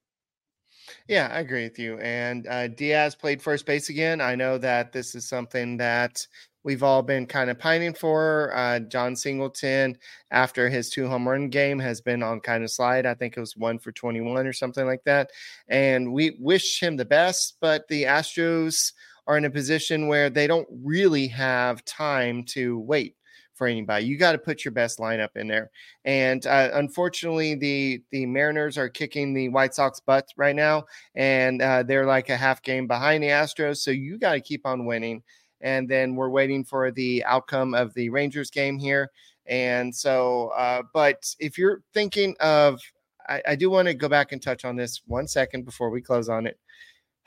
Yeah, 1.08 1.30
I 1.32 1.40
agree 1.40 1.64
with 1.64 1.80
you. 1.80 1.98
And 2.00 2.48
uh, 2.48 2.68
Diaz 2.68 3.16
played 3.16 3.42
first 3.42 3.66
base 3.66 3.90
again. 3.90 4.22
I 4.22 4.36
know 4.36 4.58
that 4.58 4.92
this 4.92 5.16
is 5.16 5.28
something 5.28 5.78
that 5.78 6.26
we've 6.64 6.84
all 6.84 7.02
been 7.02 7.26
kind 7.26 7.50
of 7.50 7.60
pining 7.60 7.94
for. 7.94 8.52
Uh, 8.56 8.80
Jon 8.80 9.16
Singleton, 9.16 9.98
after 10.32 10.70
his 10.70 10.90
two 10.90 11.08
home 11.08 11.28
run 11.28 11.50
game, 11.50 11.80
has 11.80 12.02
been 12.02 12.24
on 12.24 12.40
kind 12.40 12.64
of 12.64 12.72
slide. 12.72 13.06
I 13.06 13.14
think 13.14 13.38
it 13.38 13.40
was 13.40 13.56
one 13.58 13.80
for 13.80 13.92
21 13.92 14.48
or 14.48 14.54
something 14.54 14.86
like 14.86 15.04
that. 15.06 15.30
And 15.68 16.12
we 16.14 16.38
wish 16.40 16.82
him 16.82 16.98
the 16.98 17.06
best, 17.06 17.58
but 17.62 17.88
the 17.88 18.04
Astros 18.04 18.94
are 19.28 19.38
in 19.38 19.46
a 19.46 19.50
position 19.50 20.08
where 20.08 20.30
they 20.30 20.48
don't 20.48 20.68
really 20.72 21.28
have 21.28 21.84
time 21.86 22.44
to 22.46 22.80
wait 22.80 23.16
for 23.58 23.68
anybody. 23.68 24.06
You 24.06 24.18
got 24.18 24.34
to 24.34 24.38
put 24.38 24.64
your 24.64 24.72
best 24.72 25.00
lineup 25.00 25.36
in 25.36 25.48
there. 25.48 25.72
And 26.06 26.46
uh, 26.46 26.70
unfortunately, 26.74 27.56
the 27.56 28.02
the 28.12 28.26
Mariners 28.26 28.78
are 28.78 28.90
kicking 28.90 29.34
the 29.34 29.50
White 29.50 29.74
Sox 29.74 30.00
butt 30.00 30.28
right 30.38 30.56
now, 30.56 30.86
and 31.16 31.62
uh, 31.62 31.84
they're 31.84 32.06
like 32.06 32.30
a 32.30 32.38
half 32.38 32.62
game 32.62 32.88
behind 32.88 33.24
the 33.24 33.30
Astros. 33.30 33.78
So 33.78 33.92
you 33.92 34.18
got 34.18 34.34
to 34.34 34.42
keep 34.42 34.66
on 34.66 34.86
winning 34.86 35.24
and 35.62 35.90
then 35.90 36.16
we're 36.16 36.30
waiting 36.30 36.64
for 36.64 36.92
the 36.92 37.24
outcome 37.26 37.74
of 37.74 37.94
the 37.94 38.10
Rangers 38.10 38.52
game 38.52 38.78
here. 38.78 39.12
And 39.46 39.96
so, 39.96 40.50
uh, 40.50 40.84
but 40.94 41.34
if 41.40 41.58
you're 41.58 41.82
thinking 41.94 42.36
of, 42.40 42.80
I, 43.28 43.42
I 43.50 43.56
do 43.56 43.70
want 43.70 43.88
to 43.88 43.94
go 43.94 44.10
back 44.10 44.32
and 44.32 44.42
touch 44.42 44.66
on 44.66 44.76
this 44.76 45.02
one 45.08 45.28
second 45.28 45.66
before 45.66 45.90
we 45.90 46.02
close 46.02 46.30
on 46.30 46.48
it. 46.48 46.60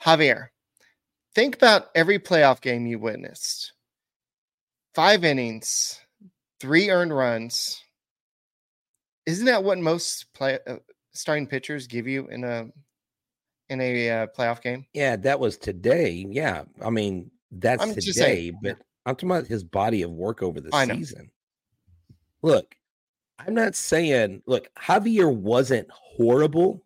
Javier, 0.01 0.47
think 1.35 1.55
about 1.55 1.89
every 1.95 2.19
playoff 2.19 2.61
game 2.61 2.85
you 2.85 2.99
witnessed 2.99 3.73
five 4.93 5.23
innings, 5.23 5.99
three 6.61 6.89
earned 6.91 7.15
runs. 7.15 7.81
Isn't 9.25 9.45
that 9.45 9.63
what 9.63 9.79
most 9.79 10.31
play, 10.33 10.59
uh, 10.67 10.77
starting 11.13 11.47
pitchers 11.47 11.87
give 11.87 12.07
you 12.07 12.27
in 12.27 12.43
a 12.43 12.67
in 13.69 13.81
a 13.81 14.09
uh, 14.09 14.27
playoff 14.27 14.61
game? 14.61 14.85
Yeah, 14.93 15.15
that 15.17 15.39
was 15.39 15.57
today. 15.57 16.25
Yeah, 16.29 16.63
I 16.83 16.89
mean, 16.89 17.31
that's 17.51 17.83
I'm 17.83 17.95
today, 17.95 18.11
saying, 18.11 18.59
but 18.61 18.77
I'm 19.05 19.15
talking 19.15 19.29
about 19.29 19.47
his 19.47 19.63
body 19.63 20.03
of 20.03 20.11
work 20.11 20.43
over 20.43 20.61
the 20.61 20.69
I 20.71 20.85
season. 20.85 21.31
Know. 22.43 22.49
Look, 22.53 22.75
I'm 23.39 23.53
not 23.53 23.75
saying 23.75 24.43
look, 24.45 24.69
Javier 24.75 25.33
wasn't 25.35 25.87
horrible, 25.91 26.85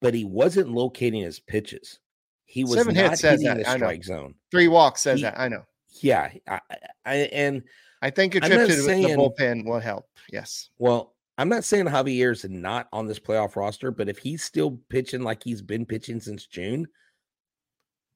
but 0.00 0.14
he 0.14 0.24
wasn't 0.24 0.70
locating 0.70 1.22
his 1.22 1.40
pitches. 1.40 1.98
He 2.46 2.64
was 2.64 2.74
Seven 2.74 2.94
not 2.94 3.18
hitting 3.18 3.56
the 3.56 3.64
strike 3.64 4.04
zone. 4.04 4.34
Three 4.50 4.68
walks 4.68 5.02
says 5.02 5.20
he, 5.20 5.24
that. 5.24 5.38
I 5.38 5.48
know. 5.48 5.64
Yeah, 6.00 6.30
I, 6.48 6.60
I 7.06 7.14
and 7.14 7.62
I 8.04 8.10
think 8.10 8.34
a 8.34 8.40
trip 8.40 8.68
to 8.68 8.76
the- 8.76 8.82
the 8.82 9.08
bullpen 9.16 9.64
will 9.64 9.80
help. 9.80 10.04
Yes. 10.30 10.68
well, 10.78 11.14
I'm 11.38 11.48
not 11.48 11.64
saying 11.64 11.86
Javier's 11.86 12.44
not 12.44 12.86
on 12.92 13.06
this 13.06 13.18
playoff 13.18 13.56
roster, 13.56 13.90
but 13.90 14.10
if 14.10 14.18
he's 14.18 14.44
still 14.44 14.78
pitching 14.90 15.22
like 15.22 15.42
he's 15.42 15.62
been 15.62 15.86
pitching 15.86 16.20
since 16.20 16.46
June, 16.46 16.86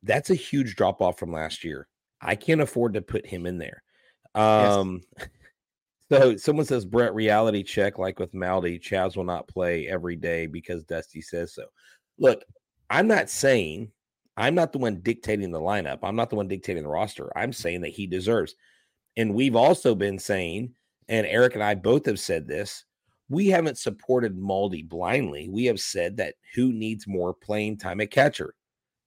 that's 0.03 0.29
a 0.31 0.35
huge 0.35 0.77
drop 0.77 1.01
off 1.01 1.19
from 1.19 1.33
last 1.33 1.65
year. 1.65 1.89
I 2.21 2.37
can't 2.37 2.61
afford 2.61 2.95
to 2.95 3.01
put 3.01 3.27
him 3.27 3.47
in 3.47 3.57
there. 3.57 3.83
Yes. 4.37 4.77
Um, 4.77 5.01
so 6.13 6.37
someone 6.37 6.67
says 6.67 6.85
Brett 6.85 7.15
reality 7.15 7.63
check, 7.63 7.99
like 7.99 8.19
with 8.19 8.35
Maldy, 8.35 8.79
Chas 8.79 9.17
will 9.17 9.25
not 9.25 9.49
play 9.49 9.89
every 9.89 10.15
day 10.15 10.47
because 10.47 10.85
Dusty 10.85 11.23
says 11.23 11.55
so. 11.55 11.65
Look, 12.19 12.45
I'm 12.91 13.09
not 13.09 13.31
saying 13.31 13.91
I'm 14.37 14.55
not 14.55 14.73
the 14.73 14.79
one 14.79 15.01
dictating 15.01 15.51
the 15.51 15.61
lineup. 15.61 15.99
I'm 16.03 16.15
not 16.15 16.31
the 16.31 16.37
one 16.37 16.47
dictating 16.47 16.85
the 16.85 16.89
roster. 16.89 17.37
I'm 17.37 17.53
saying 17.53 17.81
that 17.81 17.89
he 17.91 18.07
deserves. 18.07 18.55
And 19.17 19.35
we've 19.35 19.57
also 19.57 19.95
been 19.95 20.19
saying, 20.19 20.75
and 21.09 21.27
Eric 21.27 21.55
and 21.55 21.65
I 21.65 21.75
both 21.75 22.07
have 22.07 22.21
said 22.21 22.47
this, 22.47 22.85
we 23.29 23.49
haven't 23.49 23.79
supported 23.79 24.37
Maldy 24.37 24.83
blindly. 24.83 25.49
We 25.49 25.65
have 25.67 25.81
said 25.81 26.17
that 26.17 26.35
who 26.55 26.73
needs 26.73 27.07
more 27.07 27.35
playing 27.35 27.79
time 27.79 28.01
at 28.01 28.11
catcher? 28.11 28.55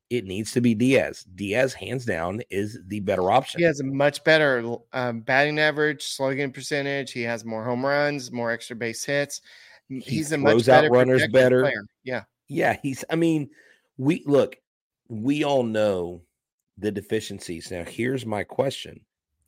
It 0.09 0.25
needs 0.25 0.51
to 0.51 0.61
be 0.61 0.75
Diaz. 0.75 1.25
Diaz, 1.35 1.73
hands 1.73 2.05
down, 2.05 2.41
is 2.49 2.77
the 2.87 2.99
better 2.99 3.31
option. 3.31 3.59
He 3.59 3.65
has 3.65 3.79
a 3.79 3.85
much 3.85 4.23
better 4.25 4.75
um, 4.91 5.21
batting 5.21 5.57
average, 5.57 6.03
slugging 6.03 6.51
percentage. 6.51 7.13
He 7.13 7.21
has 7.21 7.45
more 7.45 7.63
home 7.63 7.85
runs, 7.85 8.29
more 8.29 8.51
extra 8.51 8.75
base 8.75 9.05
hits. 9.05 9.41
He 9.87 9.99
He's 9.99 10.33
a 10.33 10.37
much 10.37 10.65
better 10.65 10.89
runners 10.89 11.25
better. 11.31 11.61
player. 11.61 11.85
Yeah. 12.03 12.23
Yeah, 12.49 12.75
he's. 12.83 13.05
I 13.09 13.15
mean, 13.15 13.49
we 13.97 14.23
look. 14.25 14.57
We 15.07 15.45
all 15.45 15.63
know 15.63 16.23
the 16.77 16.91
deficiencies. 16.91 17.71
Now, 17.71 17.85
here's 17.85 18.25
my 18.25 18.43
question: 18.43 18.99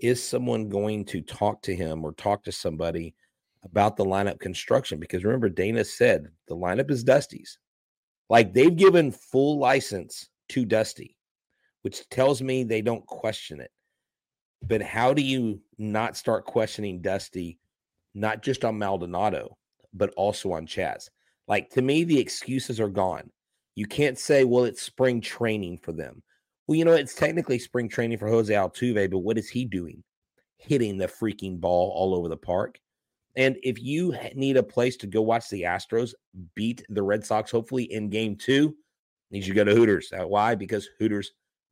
Is 0.04 0.22
someone 0.22 0.68
going 0.68 1.06
to 1.06 1.22
talk 1.22 1.62
to 1.62 1.74
him 1.74 2.04
or 2.04 2.12
talk 2.12 2.44
to 2.44 2.52
somebody 2.52 3.16
about 3.64 3.96
the 3.96 4.04
lineup 4.04 4.38
construction? 4.38 5.00
Because 5.00 5.24
remember, 5.24 5.48
Dana 5.48 5.86
said 5.86 6.28
the 6.50 6.58
lineup 6.58 6.92
is 6.92 7.06
Dusty's. 7.06 7.58
Like 8.30 8.54
they've 8.54 8.76
given 8.76 9.14
full 9.14 9.60
license 9.60 10.28
to 10.50 10.66
Dusty, 10.66 11.16
which 11.84 12.08
tells 12.10 12.42
me 12.42 12.66
they 12.66 12.82
don't 12.82 13.08
question 13.08 13.62
it. 13.62 13.72
But 14.62 14.82
how 14.82 15.14
do 15.14 15.22
you 15.22 15.62
not 15.78 16.18
start 16.18 16.44
questioning 16.44 17.02
Dusty, 17.02 17.58
not 18.14 18.44
just 18.44 18.66
on 18.66 18.78
Maldonado, 18.78 19.58
but 19.94 20.14
also 20.18 20.52
on 20.52 20.66
Chas? 20.66 21.10
Like 21.48 21.70
to 21.70 21.82
me, 21.82 22.04
the 22.04 22.20
excuses 22.20 22.82
are 22.82 22.90
gone. 22.90 23.32
You 23.76 23.86
can't 23.86 24.20
say, 24.20 24.44
well, 24.44 24.66
it's 24.66 24.82
spring 24.82 25.22
training 25.22 25.78
for 25.78 25.94
them. 25.94 26.24
Well, 26.68 26.78
you 26.78 26.86
know, 26.86 26.94
it's 26.94 27.16
technically 27.16 27.60
spring 27.60 27.90
training 27.90 28.18
for 28.18 28.28
Jose 28.30 28.54
Altuve, 28.54 29.12
but 29.12 29.20
what 29.20 29.38
is 29.38 29.50
he 29.50 29.66
doing? 29.66 30.04
Hitting 30.58 30.98
the 30.98 31.08
freaking 31.08 31.60
ball 31.60 31.92
all 31.94 32.16
over 32.16 32.30
the 32.30 32.38
park. 32.38 32.80
And 33.36 33.58
if 33.64 33.82
you 33.82 34.16
need 34.36 34.58
a 34.58 34.64
place 34.64 34.96
to 34.98 35.08
go 35.08 35.22
watch 35.22 35.50
the 35.50 35.64
Astros 35.64 36.14
beat 36.56 36.86
the 36.90 37.04
Red 37.04 37.26
Sox, 37.26 37.52
hopefully 37.52 37.92
in 37.92 38.10
game 38.10 38.36
two, 38.36 38.76
need 39.32 39.46
you 39.46 39.54
to 39.54 39.58
go 39.58 39.64
to 39.64 39.76
Hooters. 39.76 40.14
Uh, 40.14 40.28
Why? 40.28 40.56
Because 40.56 40.88
Hooters 41.00 41.32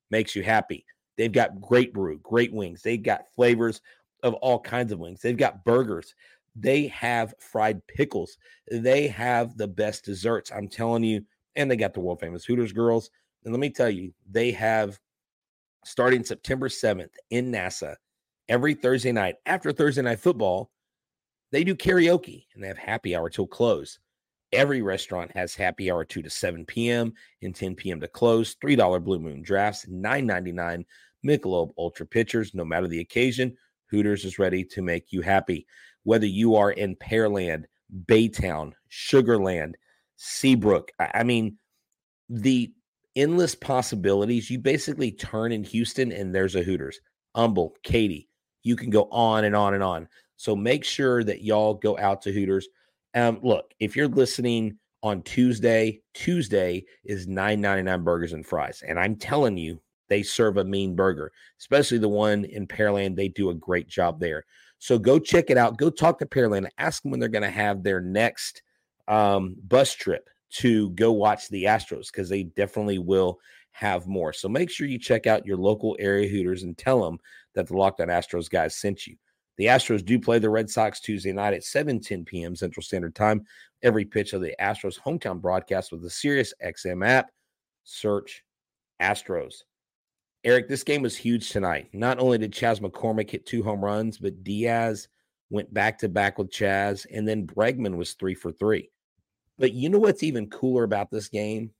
makes 0.09 0.35
you 0.35 0.43
happy. 0.43 0.85
They've 1.17 1.31
got 1.31 1.61
great 1.61 1.93
brew, 1.93 2.19
great 2.19 2.51
wings. 2.51 2.81
They've 2.81 3.01
got 3.01 3.31
flavors 3.35 3.81
of 4.23 4.33
all 4.35 4.59
kinds 4.59 4.91
of 4.91 4.99
wings. 4.99 5.21
They've 5.21 5.37
got 5.37 5.63
burgers. 5.63 6.15
They 6.55 6.87
have 6.87 7.33
fried 7.39 7.85
pickles. 7.87 8.37
They 8.69 9.07
have 9.07 9.55
the 9.55 9.67
best 9.67 10.03
desserts. 10.03 10.51
I'm 10.51 10.67
telling 10.67 11.03
you. 11.03 11.23
And 11.55 11.69
they 11.69 11.75
got 11.75 11.93
the 11.93 11.99
world 11.99 12.21
famous 12.21 12.45
Hooters 12.45 12.71
girls. 12.71 13.09
And 13.43 13.53
let 13.53 13.59
me 13.59 13.69
tell 13.69 13.89
you, 13.89 14.13
they 14.29 14.51
have 14.51 14.99
starting 15.85 16.23
September 16.23 16.69
7th 16.69 17.13
in 17.29 17.51
NASA 17.51 17.95
every 18.47 18.73
Thursday 18.73 19.11
night 19.11 19.35
after 19.45 19.71
Thursday 19.71 20.01
night 20.01 20.19
football. 20.19 20.71
They 21.51 21.63
do 21.63 21.75
karaoke 21.75 22.45
and 22.53 22.63
they 22.63 22.67
have 22.67 22.77
happy 22.77 23.15
hour 23.15 23.29
till 23.29 23.47
close. 23.47 23.99
Every 24.53 24.81
restaurant 24.81 25.31
has 25.35 25.55
happy 25.55 25.89
hour 25.89 26.03
2 26.03 26.21
to 26.21 26.29
7 26.29 26.65
p.m. 26.65 27.13
and 27.41 27.55
10 27.55 27.75
p.m. 27.75 27.99
to 28.01 28.07
close. 28.07 28.55
$3 28.55 29.03
Blue 29.03 29.19
Moon 29.19 29.41
drafts, 29.41 29.85
$9.99 29.85 30.85
Michelob 31.25 31.71
Ultra 31.77 32.05
pitchers. 32.05 32.53
No 32.53 32.65
matter 32.65 32.87
the 32.87 32.99
occasion, 32.99 33.55
Hooters 33.89 34.25
is 34.25 34.39
ready 34.39 34.63
to 34.65 34.81
make 34.81 35.11
you 35.11 35.21
happy. 35.21 35.65
Whether 36.03 36.25
you 36.25 36.55
are 36.55 36.71
in 36.71 36.95
Pearland, 36.97 37.65
Baytown, 38.05 38.73
Sugarland, 38.89 39.73
Seabrook, 40.17 40.91
I, 40.99 41.11
I 41.15 41.23
mean, 41.23 41.57
the 42.29 42.71
endless 43.15 43.55
possibilities. 43.55 44.49
You 44.49 44.59
basically 44.59 45.11
turn 45.11 45.51
in 45.51 45.63
Houston 45.63 46.11
and 46.11 46.33
there's 46.33 46.55
a 46.55 46.63
Hooters. 46.63 46.99
Humble, 47.35 47.75
Katy. 47.83 48.27
You 48.63 48.75
can 48.75 48.89
go 48.89 49.07
on 49.11 49.45
and 49.45 49.55
on 49.55 49.73
and 49.73 49.83
on. 49.83 50.07
So 50.37 50.55
make 50.55 50.83
sure 50.83 51.23
that 51.23 51.43
y'all 51.43 51.73
go 51.73 51.97
out 51.97 52.21
to 52.23 52.31
Hooters. 52.31 52.67
Um, 53.13 53.39
look, 53.43 53.73
if 53.79 53.95
you're 53.95 54.07
listening 54.07 54.77
on 55.03 55.21
Tuesday, 55.23 56.01
Tuesday 56.13 56.85
is 57.03 57.27
$9.99 57.27 58.03
burgers 58.03 58.33
and 58.33 58.45
fries. 58.45 58.83
And 58.87 58.99
I'm 58.99 59.15
telling 59.15 59.57
you, 59.57 59.81
they 60.09 60.23
serve 60.23 60.57
a 60.57 60.63
mean 60.63 60.95
burger, 60.95 61.31
especially 61.59 61.97
the 61.97 62.09
one 62.09 62.43
in 62.45 62.67
Pearland. 62.67 63.15
They 63.15 63.29
do 63.29 63.49
a 63.49 63.55
great 63.55 63.87
job 63.87 64.19
there. 64.19 64.45
So 64.77 64.99
go 64.99 65.19
check 65.19 65.49
it 65.49 65.57
out. 65.57 65.77
Go 65.77 65.89
talk 65.89 66.19
to 66.19 66.25
Pearland. 66.25 66.67
Ask 66.77 67.03
them 67.03 67.11
when 67.11 67.19
they're 67.19 67.29
going 67.29 67.43
to 67.43 67.49
have 67.49 67.81
their 67.81 68.01
next 68.01 68.61
um, 69.07 69.55
bus 69.67 69.93
trip 69.93 70.29
to 70.51 70.89
go 70.91 71.11
watch 71.11 71.49
the 71.49 71.65
Astros 71.65 72.07
because 72.07 72.29
they 72.29 72.43
definitely 72.43 72.99
will 72.99 73.39
have 73.71 74.07
more. 74.07 74.33
So 74.33 74.49
make 74.49 74.69
sure 74.69 74.87
you 74.87 74.99
check 74.99 75.27
out 75.27 75.45
your 75.45 75.57
local 75.57 75.95
area 75.99 76.27
Hooters 76.27 76.63
and 76.63 76.77
tell 76.77 77.03
them 77.03 77.19
that 77.55 77.67
the 77.67 77.77
Locked 77.77 78.01
On 78.01 78.07
Astros 78.07 78.49
guys 78.49 78.75
sent 78.75 79.07
you. 79.07 79.15
The 79.57 79.65
Astros 79.65 80.03
do 80.03 80.19
play 80.19 80.39
the 80.39 80.49
Red 80.49 80.69
Sox 80.69 80.99
Tuesday 80.99 81.31
night 81.31 81.53
at 81.53 81.63
7 81.63 81.99
10 81.99 82.25
p.m. 82.25 82.55
Central 82.55 82.83
Standard 82.83 83.15
Time. 83.15 83.43
Every 83.83 84.05
pitch 84.05 84.33
of 84.33 84.41
the 84.41 84.55
Astros 84.59 84.99
hometown 84.99 85.41
broadcast 85.41 85.91
with 85.91 86.01
the 86.01 86.09
Sirius 86.09 86.53
XM 86.65 87.05
app. 87.05 87.29
Search 87.83 88.43
Astros. 89.01 89.63
Eric, 90.43 90.67
this 90.67 90.83
game 90.83 91.03
was 91.03 91.15
huge 91.15 91.49
tonight. 91.49 91.89
Not 91.93 92.19
only 92.19 92.37
did 92.37 92.53
Chas 92.53 92.79
McCormick 92.79 93.29
hit 93.29 93.45
two 93.45 93.61
home 93.61 93.83
runs, 93.83 94.17
but 94.17 94.43
Diaz 94.43 95.07
went 95.51 95.71
back 95.73 95.99
to 95.99 96.09
back 96.09 96.39
with 96.39 96.51
Chas, 96.51 97.05
and 97.11 97.27
then 97.27 97.45
Bregman 97.45 97.95
was 97.95 98.13
three 98.13 98.33
for 98.33 98.51
three. 98.51 98.89
But 99.61 99.73
you 99.73 99.89
know 99.89 99.99
what's 99.99 100.23
even 100.23 100.49
cooler 100.49 100.83
about 100.83 101.11
this 101.11 101.29
game? 101.29 101.71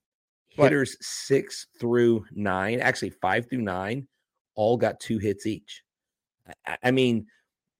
What? 0.56 0.66
Hitters 0.66 0.96
six 1.02 1.66
through 1.80 2.26
nine, 2.32 2.80
actually 2.80 3.10
five 3.10 3.50
through 3.50 3.62
nine, 3.64 4.08
all 4.54 4.78
got 4.78 5.00
two 5.00 5.18
hits 5.18 5.48
each. 5.48 5.82
I- 6.68 6.78
I 6.84 6.92
mean, 6.92 7.26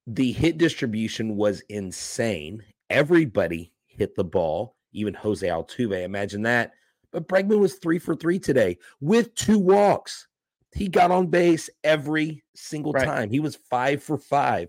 the 0.08 0.32
hit 0.32 0.58
distribution 0.58 1.36
was 1.36 1.60
insane. 1.68 2.64
Everybody 2.90 3.72
hit 3.86 4.16
the 4.16 4.24
ball, 4.24 4.74
even 4.92 5.14
Jose 5.14 5.46
Altuve. 5.46 6.02
Imagine 6.02 6.42
that. 6.42 6.72
But 7.12 7.28
Bregman 7.28 7.60
was 7.60 7.76
three 7.76 8.00
for 8.00 8.16
three 8.16 8.40
today 8.40 8.78
with 9.00 9.32
two 9.36 9.58
walks. 9.60 10.26
He 10.74 10.88
got 10.88 11.12
on 11.12 11.28
base 11.28 11.70
every 11.84 12.42
single 12.56 12.92
Right. 12.92 13.04
time. 13.04 13.30
He 13.30 13.38
was 13.38 13.54
five 13.54 14.02
for 14.02 14.18
five. 14.18 14.68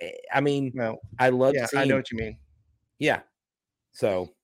Eh, 0.00 0.10
I 0.34 0.42
mean, 0.42 0.72
No. 0.74 0.98
I 1.18 1.30
love 1.30 1.54
Yeah, 1.54 1.64
seeing. 1.66 1.82
I 1.84 1.86
know 1.86 1.96
what 1.96 2.10
you 2.10 2.18
mean. 2.18 2.38
Yeah. 2.98 3.22
So 3.92 4.35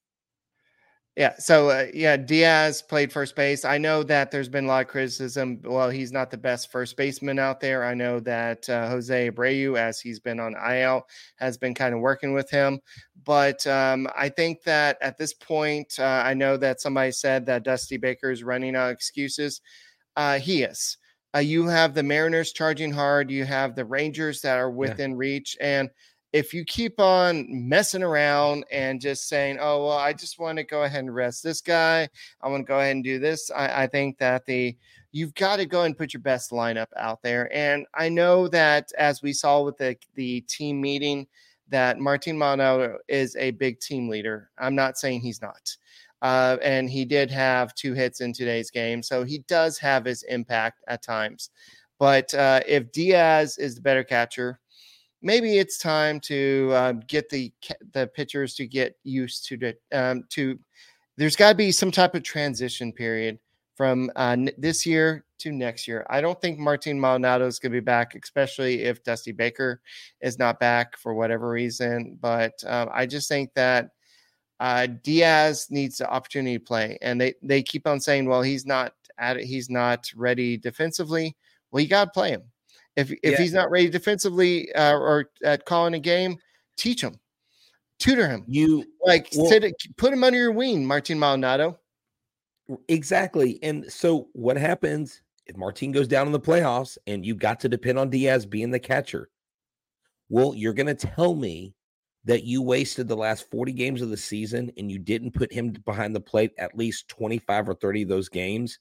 Yeah. 1.16 1.35
So 1.38 1.68
uh, 1.68 1.87
yeah, 1.92 2.16
Diaz 2.16 2.81
played 2.81 3.12
first 3.12 3.37
base. 3.37 3.66
I 3.66 3.77
know 3.77 4.03
that 4.05 4.31
there's 4.31 4.48
been 4.48 4.64
a 4.64 4.68
lot 4.68 4.87
of 4.87 4.88
criticism. 4.88 5.61
Well, 5.62 5.90
he's 5.90 6.11
not 6.11 6.31
the 6.31 6.38
best 6.38 6.72
first 6.72 6.96
baseman 6.96 7.38
out 7.38 7.61
there. 7.61 7.85
I 7.85 7.92
know 7.92 8.18
that 8.20 8.66
uh, 8.68 8.88
Jose 8.88 9.31
Abreu, 9.31 9.79
as 9.79 10.01
he's 10.01 10.20
been 10.20 10.40
on 10.40 10.55
IL, 10.55 11.07
has 11.37 11.59
been 11.59 11.75
kind 11.75 11.94
of 11.94 12.01
working 12.01 12.33
with 12.33 12.48
him. 12.48 12.81
But 13.25 13.66
um, 13.66 14.09
I 14.16 14.31
think 14.31 14.62
that 14.62 14.96
at 15.03 15.18
this 15.18 15.35
point, 15.35 15.98
uh, 15.98 16.22
I 16.25 16.33
know 16.33 16.57
that 16.57 16.81
somebody 16.81 17.12
said 17.12 17.44
that 17.44 17.62
Dusty 17.62 17.98
Baker 17.98 18.31
is 18.31 18.42
running 18.42 18.75
out 18.75 18.88
of 18.88 18.94
excuses. 18.94 19.61
Uh, 20.16 20.38
he 20.38 20.62
is. 20.62 20.96
Uh, 21.35 21.40
you 21.40 21.66
have 21.66 21.94
the 21.94 22.03
Mariners 22.03 22.53
charging 22.53 22.92
hard. 22.92 23.31
You 23.31 23.44
have 23.44 23.75
the 23.75 23.85
Rangers 23.85 24.40
that 24.42 24.59
are 24.59 24.70
within 24.70 25.14
reach, 25.14 25.57
and 25.61 25.90
if 26.32 26.54
you 26.54 26.64
keep 26.64 26.98
on 26.98 27.46
messing 27.50 28.02
around 28.02 28.64
and 28.70 29.00
just 29.00 29.28
saying, 29.28 29.58
"Oh 29.60 29.86
well, 29.86 29.98
I 29.98 30.12
just 30.12 30.38
want 30.38 30.58
to 30.58 30.64
go 30.64 30.84
ahead 30.84 31.00
and 31.00 31.14
rest 31.14 31.42
this 31.42 31.60
guy. 31.60 32.08
I 32.40 32.48
want 32.48 32.66
to 32.66 32.70
go 32.70 32.78
ahead 32.78 32.96
and 32.96 33.04
do 33.04 33.18
this," 33.18 33.50
I, 33.50 33.82
I 33.84 33.86
think 33.86 34.18
that 34.18 34.46
the 34.46 34.76
you've 35.12 35.34
got 35.34 35.56
to 35.56 35.66
go 35.66 35.82
and 35.82 35.96
put 35.96 36.14
your 36.14 36.22
best 36.22 36.50
lineup 36.50 36.86
out 36.96 37.22
there. 37.22 37.54
And 37.54 37.86
I 37.94 38.08
know 38.08 38.48
that 38.48 38.90
as 38.98 39.22
we 39.22 39.32
saw 39.32 39.62
with 39.62 39.76
the 39.76 39.96
the 40.14 40.40
team 40.42 40.80
meeting, 40.80 41.26
that 41.68 41.98
Martin 41.98 42.38
Maldonado 42.38 42.98
is 43.08 43.36
a 43.36 43.50
big 43.52 43.80
team 43.80 44.08
leader. 44.08 44.50
I'm 44.58 44.74
not 44.74 44.98
saying 44.98 45.20
he's 45.20 45.42
not. 45.42 45.76
Uh, 46.22 46.56
and 46.62 46.88
he 46.88 47.04
did 47.04 47.30
have 47.30 47.74
two 47.74 47.94
hits 47.94 48.20
in 48.20 48.32
today's 48.32 48.70
game, 48.70 49.02
so 49.02 49.24
he 49.24 49.40
does 49.48 49.76
have 49.78 50.04
his 50.04 50.22
impact 50.24 50.80
at 50.86 51.02
times. 51.02 51.50
But 51.98 52.32
uh, 52.34 52.60
if 52.66 52.92
Diaz 52.92 53.58
is 53.58 53.74
the 53.74 53.80
better 53.80 54.04
catcher, 54.04 54.60
maybe 55.22 55.58
it's 55.58 55.78
time 55.78 56.20
to 56.20 56.70
uh, 56.72 56.92
get 57.06 57.28
the 57.30 57.52
the 57.92 58.08
pitchers 58.08 58.54
to 58.56 58.66
get 58.66 58.96
used 59.04 59.46
to 59.46 59.56
the 59.56 59.76
um, 59.92 60.24
to. 60.30 60.58
There's 61.16 61.37
got 61.37 61.50
to 61.50 61.54
be 61.54 61.72
some 61.72 61.90
type 61.90 62.14
of 62.14 62.22
transition 62.22 62.92
period 62.92 63.38
from 63.76 64.11
uh, 64.16 64.30
n- 64.30 64.50
this 64.58 64.87
year 64.87 65.24
to 65.38 65.52
next 65.52 65.87
year. 65.87 66.06
I 66.08 66.20
don't 66.20 66.40
think 66.40 66.58
Martin 66.58 66.98
Maldonado 66.98 67.46
is 67.46 67.58
going 67.58 67.72
to 67.72 67.76
be 67.76 67.85
back, 67.85 68.14
especially 68.14 68.82
if 68.82 69.02
Dusty 69.04 69.32
Baker 69.32 69.80
is 70.20 70.38
not 70.38 70.58
back 70.58 70.96
for 70.96 71.14
whatever 71.14 71.50
reason. 71.50 72.18
But 72.20 72.52
um, 72.66 72.88
I 72.92 73.06
just 73.06 73.28
think 73.28 73.52
that 73.54 73.90
uh, 74.61 74.87
Diaz 75.02 75.66
needs 75.70 75.98
the 75.98 76.08
opportunity 76.08 76.58
to 76.58 76.64
play, 76.64 76.98
and 77.02 77.20
they 77.20 77.35
they 77.42 77.62
keep 77.62 77.87
on 77.87 78.00
saying, 78.00 78.26
well, 78.26 78.42
he's 78.42 78.64
not 78.64 78.94
at 79.18 79.37
it, 79.37 79.44
he's 79.44 79.68
not 79.68 80.11
ready 80.16 80.56
defensively. 80.56 81.37
Well, 81.70 81.82
you 81.82 81.88
got 81.88 82.06
to 82.06 82.11
play 82.11 82.30
him. 82.30 82.42
If 82.96 83.11
if 83.11 83.33
yeah. 83.33 83.37
he's 83.38 83.52
not 83.52 83.70
ready 83.70 83.88
defensively 83.88 84.72
uh, 84.74 84.94
or 84.94 85.31
at 85.44 85.64
calling 85.64 85.94
a 85.94 85.98
game, 85.98 86.37
teach 86.76 87.02
him, 87.02 87.18
tutor 87.98 88.28
him. 88.28 88.44
You 88.46 88.85
like 89.05 89.28
well, 89.35 89.46
sit, 89.46 89.64
put 89.96 90.12
him 90.12 90.24
under 90.24 90.38
your 90.38 90.52
wing, 90.52 90.87
Martin 90.87 91.18
Maldonado. 91.18 91.78
Exactly. 92.88 93.59
And 93.62 93.90
so 93.90 94.28
what 94.33 94.57
happens 94.57 95.22
if 95.46 95.57
Martin 95.57 95.92
goes 95.92 96.09
down 96.09 96.26
in 96.26 96.33
the 96.33 96.40
playoffs 96.40 96.96
and 97.07 97.24
you 97.24 97.35
got 97.35 97.61
to 97.61 97.68
depend 97.68 97.98
on 97.98 98.11
Diaz 98.11 98.46
being 98.46 98.70
the 98.70 98.78
catcher? 98.78 99.28
Well, 100.28 100.55
you're 100.55 100.72
going 100.72 100.94
to 100.94 101.07
tell 101.07 101.35
me 101.35 101.74
that 102.24 102.44
you 102.44 102.62
wasted 102.62 103.09
the 103.09 103.16
last 103.16 103.50
40 103.50 103.72
games 103.72 104.00
of 104.00 104.11
the 104.11 104.16
season 104.16 104.70
and 104.76 104.90
you 104.90 104.98
didn't 104.98 105.33
put 105.33 105.52
him 105.52 105.72
behind 105.85 106.14
the 106.14 106.20
plate 106.20 106.52
at 106.57 106.76
least 106.76 107.09
25 107.09 107.68
or 107.68 107.74
30 107.74 108.02
of 108.02 108.09
those 108.09 108.28
games. 108.28 108.78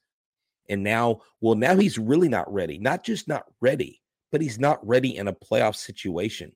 And 0.70 0.84
now, 0.84 1.22
well, 1.42 1.56
now 1.56 1.76
he's 1.76 1.98
really 1.98 2.30
not 2.30 2.52
ready. 2.54 2.78
Not 2.78 3.04
just 3.04 3.28
not 3.28 3.46
ready, 3.60 4.01
but 4.32 4.42
he's 4.42 4.60
not 4.60 4.86
ready 4.88 5.18
in 5.18 5.28
a 5.28 5.34
playoff 5.34 5.76
situation. 5.76 6.52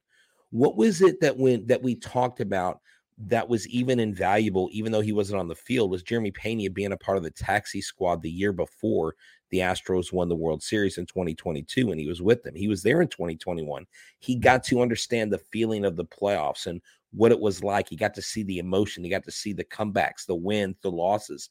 What 0.52 0.78
was 0.78 1.02
it 1.02 1.20
that 1.22 1.38
when 1.38 1.66
that 1.68 1.84
we 1.84 1.96
talked 1.96 2.40
about 2.40 2.80
that 3.18 3.48
was 3.48 3.68
even 3.70 4.00
invaluable, 4.00 4.70
even 4.72 4.92
though 4.92 5.02
he 5.02 5.14
wasn't 5.14 5.40
on 5.40 5.48
the 5.48 5.56
field, 5.56 5.90
was 5.90 6.04
Jeremy 6.04 6.32
Pena 6.32 6.70
being 6.70 6.92
a 6.92 6.98
part 6.98 7.18
of 7.18 7.24
the 7.24 7.32
taxi 7.32 7.82
squad 7.82 8.22
the 8.22 8.30
year 8.30 8.52
before 8.52 9.16
the 9.52 9.60
Astros 9.60 10.12
won 10.12 10.28
the 10.28 10.36
World 10.36 10.62
Series 10.62 10.98
in 10.98 11.06
2022, 11.06 11.92
and 11.92 12.00
he 12.00 12.08
was 12.08 12.22
with 12.22 12.44
them. 12.44 12.56
He 12.56 12.68
was 12.68 12.84
there 12.84 13.02
in 13.02 13.08
2021. 13.08 13.86
He 14.20 14.36
got 14.36 14.64
to 14.66 14.82
understand 14.82 15.32
the 15.32 15.38
feeling 15.38 15.86
of 15.86 15.96
the 15.96 16.06
playoffs 16.06 16.66
and 16.66 16.82
what 17.14 17.32
it 17.32 17.40
was 17.40 17.64
like. 17.64 17.88
He 17.88 17.96
got 17.96 18.14
to 18.16 18.22
see 18.22 18.44
the 18.44 18.60
emotion, 18.60 19.04
he 19.04 19.10
got 19.10 19.24
to 19.24 19.32
see 19.32 19.54
the 19.54 19.64
comebacks, 19.64 20.26
the 20.28 20.36
wins, 20.36 20.76
the 20.82 20.92
losses. 20.92 21.50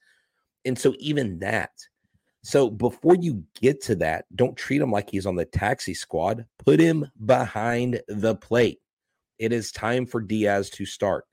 And 0.66 0.78
so, 0.78 0.94
even 0.98 1.38
that. 1.38 1.70
So, 2.46 2.68
before 2.68 3.16
you 3.16 3.42
get 3.58 3.82
to 3.84 3.94
that, 3.96 4.26
don't 4.36 4.54
treat 4.54 4.82
him 4.82 4.92
like 4.92 5.08
he's 5.08 5.24
on 5.24 5.34
the 5.34 5.46
taxi 5.46 5.94
squad. 5.94 6.44
Put 6.58 6.78
him 6.78 7.10
behind 7.24 8.02
the 8.06 8.36
plate. 8.36 8.80
It 9.38 9.50
is 9.50 9.72
time 9.72 10.04
for 10.04 10.20
Diaz 10.20 10.68
to 10.70 10.84
start. 10.84 11.24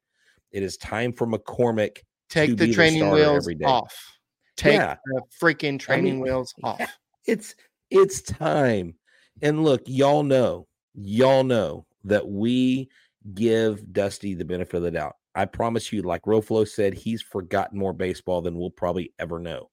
It 0.53 0.63
is 0.63 0.77
time 0.77 1.11
for 1.11 1.27
McCormick 1.27 1.97
take 2.29 2.55
the 2.55 2.73
training 2.73 3.09
the 3.09 3.13
wheels 3.13 3.49
off. 3.65 4.17
Take 4.55 4.75
yeah. 4.75 4.95
the 5.05 5.21
freaking 5.41 5.77
training 5.77 6.13
I 6.13 6.15
mean, 6.15 6.19
wheels 6.21 6.53
off. 6.63 6.81
It's 7.25 7.55
it's 7.89 8.21
time. 8.21 8.95
And 9.41 9.65
look, 9.65 9.81
y'all 9.87 10.23
know, 10.23 10.67
y'all 10.95 11.43
know 11.43 11.85
that 12.05 12.25
we 12.25 12.89
give 13.33 13.91
Dusty 13.91 14.33
the 14.33 14.45
benefit 14.45 14.77
of 14.77 14.83
the 14.83 14.91
doubt. 14.91 15.15
I 15.35 15.43
promise 15.43 15.91
you, 15.91 16.03
like 16.03 16.23
Roflo 16.23 16.67
said, 16.67 16.93
he's 16.93 17.21
forgotten 17.21 17.77
more 17.77 17.93
baseball 17.93 18.41
than 18.41 18.57
we'll 18.57 18.69
probably 18.69 19.13
ever 19.19 19.39
know. 19.39 19.69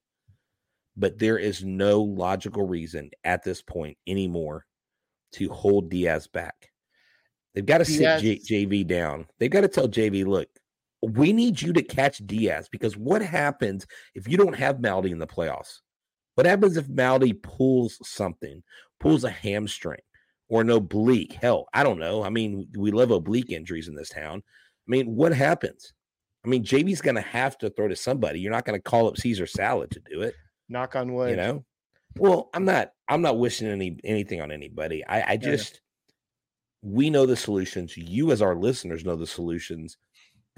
But 0.99 1.17
there 1.17 1.37
is 1.37 1.63
no 1.63 2.01
logical 2.01 2.67
reason 2.67 3.09
at 3.23 3.43
this 3.43 3.61
point 3.61 3.97
anymore 4.05 4.65
to 5.33 5.49
hold 5.49 5.89
Diaz 5.89 6.27
back. 6.27 6.69
They've 7.55 7.65
got 7.65 7.79
to 7.79 7.85
sit 7.85 8.21
J- 8.21 8.39
JV 8.39 8.85
down. 8.85 9.25
They've 9.39 9.49
got 9.49 9.61
to 9.61 9.67
tell 9.67 9.87
JV, 9.87 10.25
look, 10.25 10.47
we 11.01 11.31
need 11.31 11.61
you 11.61 11.71
to 11.73 11.81
catch 11.81 12.17
Diaz 12.19 12.67
because 12.69 12.97
what 12.97 13.21
happens 13.21 13.87
if 14.13 14.27
you 14.27 14.37
don't 14.37 14.55
have 14.55 14.77
Maldi 14.77 15.11
in 15.11 15.19
the 15.19 15.27
playoffs? 15.27 15.79
What 16.35 16.45
happens 16.45 16.77
if 16.77 16.87
Maldi 16.87 17.41
pulls 17.41 17.97
something, 18.03 18.61
pulls 18.99 19.23
a 19.23 19.29
hamstring 19.29 20.01
or 20.49 20.61
an 20.61 20.69
oblique? 20.69 21.33
Hell, 21.33 21.67
I 21.73 21.83
don't 21.83 21.99
know. 21.99 22.23
I 22.23 22.29
mean, 22.29 22.67
we 22.77 22.91
love 22.91 23.11
oblique 23.11 23.49
injuries 23.49 23.87
in 23.87 23.95
this 23.95 24.09
town. 24.09 24.39
I 24.39 24.89
mean, 24.89 25.15
what 25.15 25.33
happens? 25.33 25.93
I 26.45 26.49
mean, 26.49 26.63
JV's 26.63 27.01
going 27.01 27.15
to 27.15 27.21
have 27.21 27.57
to 27.59 27.69
throw 27.69 27.87
to 27.87 27.95
somebody. 27.95 28.39
You're 28.39 28.51
not 28.51 28.65
going 28.65 28.79
to 28.79 28.89
call 28.89 29.07
up 29.07 29.17
Caesar 29.17 29.47
Salad 29.47 29.91
to 29.91 30.01
do 30.09 30.21
it. 30.21 30.35
Knock 30.69 30.95
on 30.95 31.13
wood. 31.13 31.31
You 31.31 31.35
know. 31.35 31.65
Well, 32.17 32.49
I'm 32.53 32.65
not. 32.65 32.91
I'm 33.07 33.21
not 33.21 33.37
wishing 33.37 33.67
any 33.67 33.99
anything 34.03 34.41
on 34.41 34.51
anybody. 34.51 35.05
I, 35.05 35.33
I 35.33 35.37
just. 35.37 35.73
Yeah. 35.73 35.79
We 36.81 37.09
know 37.09 37.25
the 37.25 37.35
solutions. 37.35 37.97
You, 37.97 38.31
as 38.31 38.41
our 38.41 38.55
listeners, 38.55 39.03
know 39.03 39.17
the 39.17 39.27
solutions 39.27 39.97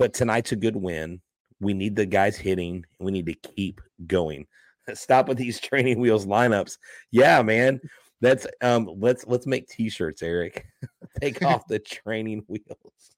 but 0.01 0.15
tonight's 0.15 0.51
a 0.51 0.55
good 0.55 0.75
win. 0.75 1.21
We 1.59 1.75
need 1.75 1.95
the 1.95 2.07
guys 2.07 2.35
hitting. 2.35 2.83
We 2.99 3.11
need 3.11 3.27
to 3.27 3.35
keep 3.35 3.81
going. 4.07 4.47
Stop 4.95 5.27
with 5.27 5.37
these 5.37 5.59
training 5.59 5.99
wheels 5.99 6.25
lineups. 6.25 6.79
Yeah, 7.11 7.43
man. 7.43 7.79
That's 8.19 8.47
um 8.61 8.89
let's 8.97 9.25
let's 9.27 9.45
make 9.45 9.67
t-shirts, 9.67 10.23
Eric. 10.23 10.65
Take 11.21 11.43
off 11.45 11.67
the 11.67 11.77
training 11.77 12.43
wheels. 12.47 13.11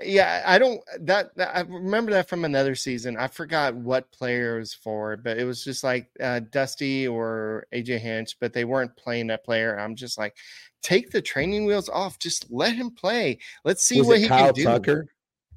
Yeah, 0.00 0.44
I 0.46 0.58
don't 0.58 0.80
that, 1.00 1.34
that, 1.36 1.56
I 1.56 1.60
remember 1.62 2.12
that 2.12 2.28
from 2.28 2.44
another 2.44 2.76
season. 2.76 3.16
I 3.16 3.26
forgot 3.26 3.74
what 3.74 4.10
player 4.12 4.58
was 4.58 4.72
for, 4.72 5.16
but 5.16 5.38
it 5.38 5.44
was 5.44 5.64
just 5.64 5.82
like 5.82 6.08
uh, 6.20 6.40
Dusty 6.52 7.08
or 7.08 7.66
AJ 7.74 7.98
Hinch, 7.98 8.36
but 8.40 8.52
they 8.52 8.64
weren't 8.64 8.96
playing 8.96 9.26
that 9.28 9.44
player. 9.44 9.76
I'm 9.78 9.96
just 9.96 10.16
like, 10.16 10.36
take 10.82 11.10
the 11.10 11.20
training 11.20 11.66
wheels 11.66 11.88
off. 11.88 12.18
Just 12.20 12.50
let 12.50 12.76
him 12.76 12.92
play. 12.92 13.38
Let's 13.64 13.84
see 13.84 13.98
was 13.98 14.06
what 14.06 14.18
he 14.18 14.28
Kyle 14.28 14.46
can 14.46 14.54
do. 14.54 14.64
Tucker? 14.64 15.08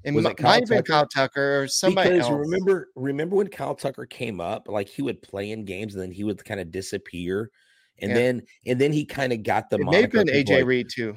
It 0.04 0.14
was 0.16 0.24
might, 0.24 0.40
it 0.40 0.42
might 0.42 0.62
have 0.62 0.70
been 0.70 0.84
Kyle 0.84 1.08
Tucker 1.08 1.62
or 1.62 1.68
somebody 1.68 2.10
because 2.10 2.28
else. 2.28 2.40
Remember, 2.40 2.90
remember 2.96 3.36
when 3.36 3.48
Kyle 3.48 3.76
Tucker 3.76 4.08
came 4.08 4.42
up? 4.42 4.68
Like 4.68 4.88
he 4.88 5.04
would 5.04 5.22
play 5.22 5.52
in 5.52 5.66
games 5.66 5.94
and 5.94 6.02
then 6.02 6.12
he 6.12 6.24
would 6.24 6.44
kind 6.44 6.60
of 6.60 6.72
disappear, 6.72 7.52
and 8.00 8.10
yeah. 8.10 8.18
then 8.18 8.42
and 8.66 8.82
then 8.82 8.92
he 8.92 9.06
kind 9.06 9.32
of 9.34 9.44
got 9.44 9.70
the. 9.70 9.78
It 9.78 9.86
may 9.86 10.02
have 10.02 10.12
been 10.12 10.28
AJ 10.28 10.50
like, 10.50 10.66
Reed 10.66 10.90
too. 10.90 11.16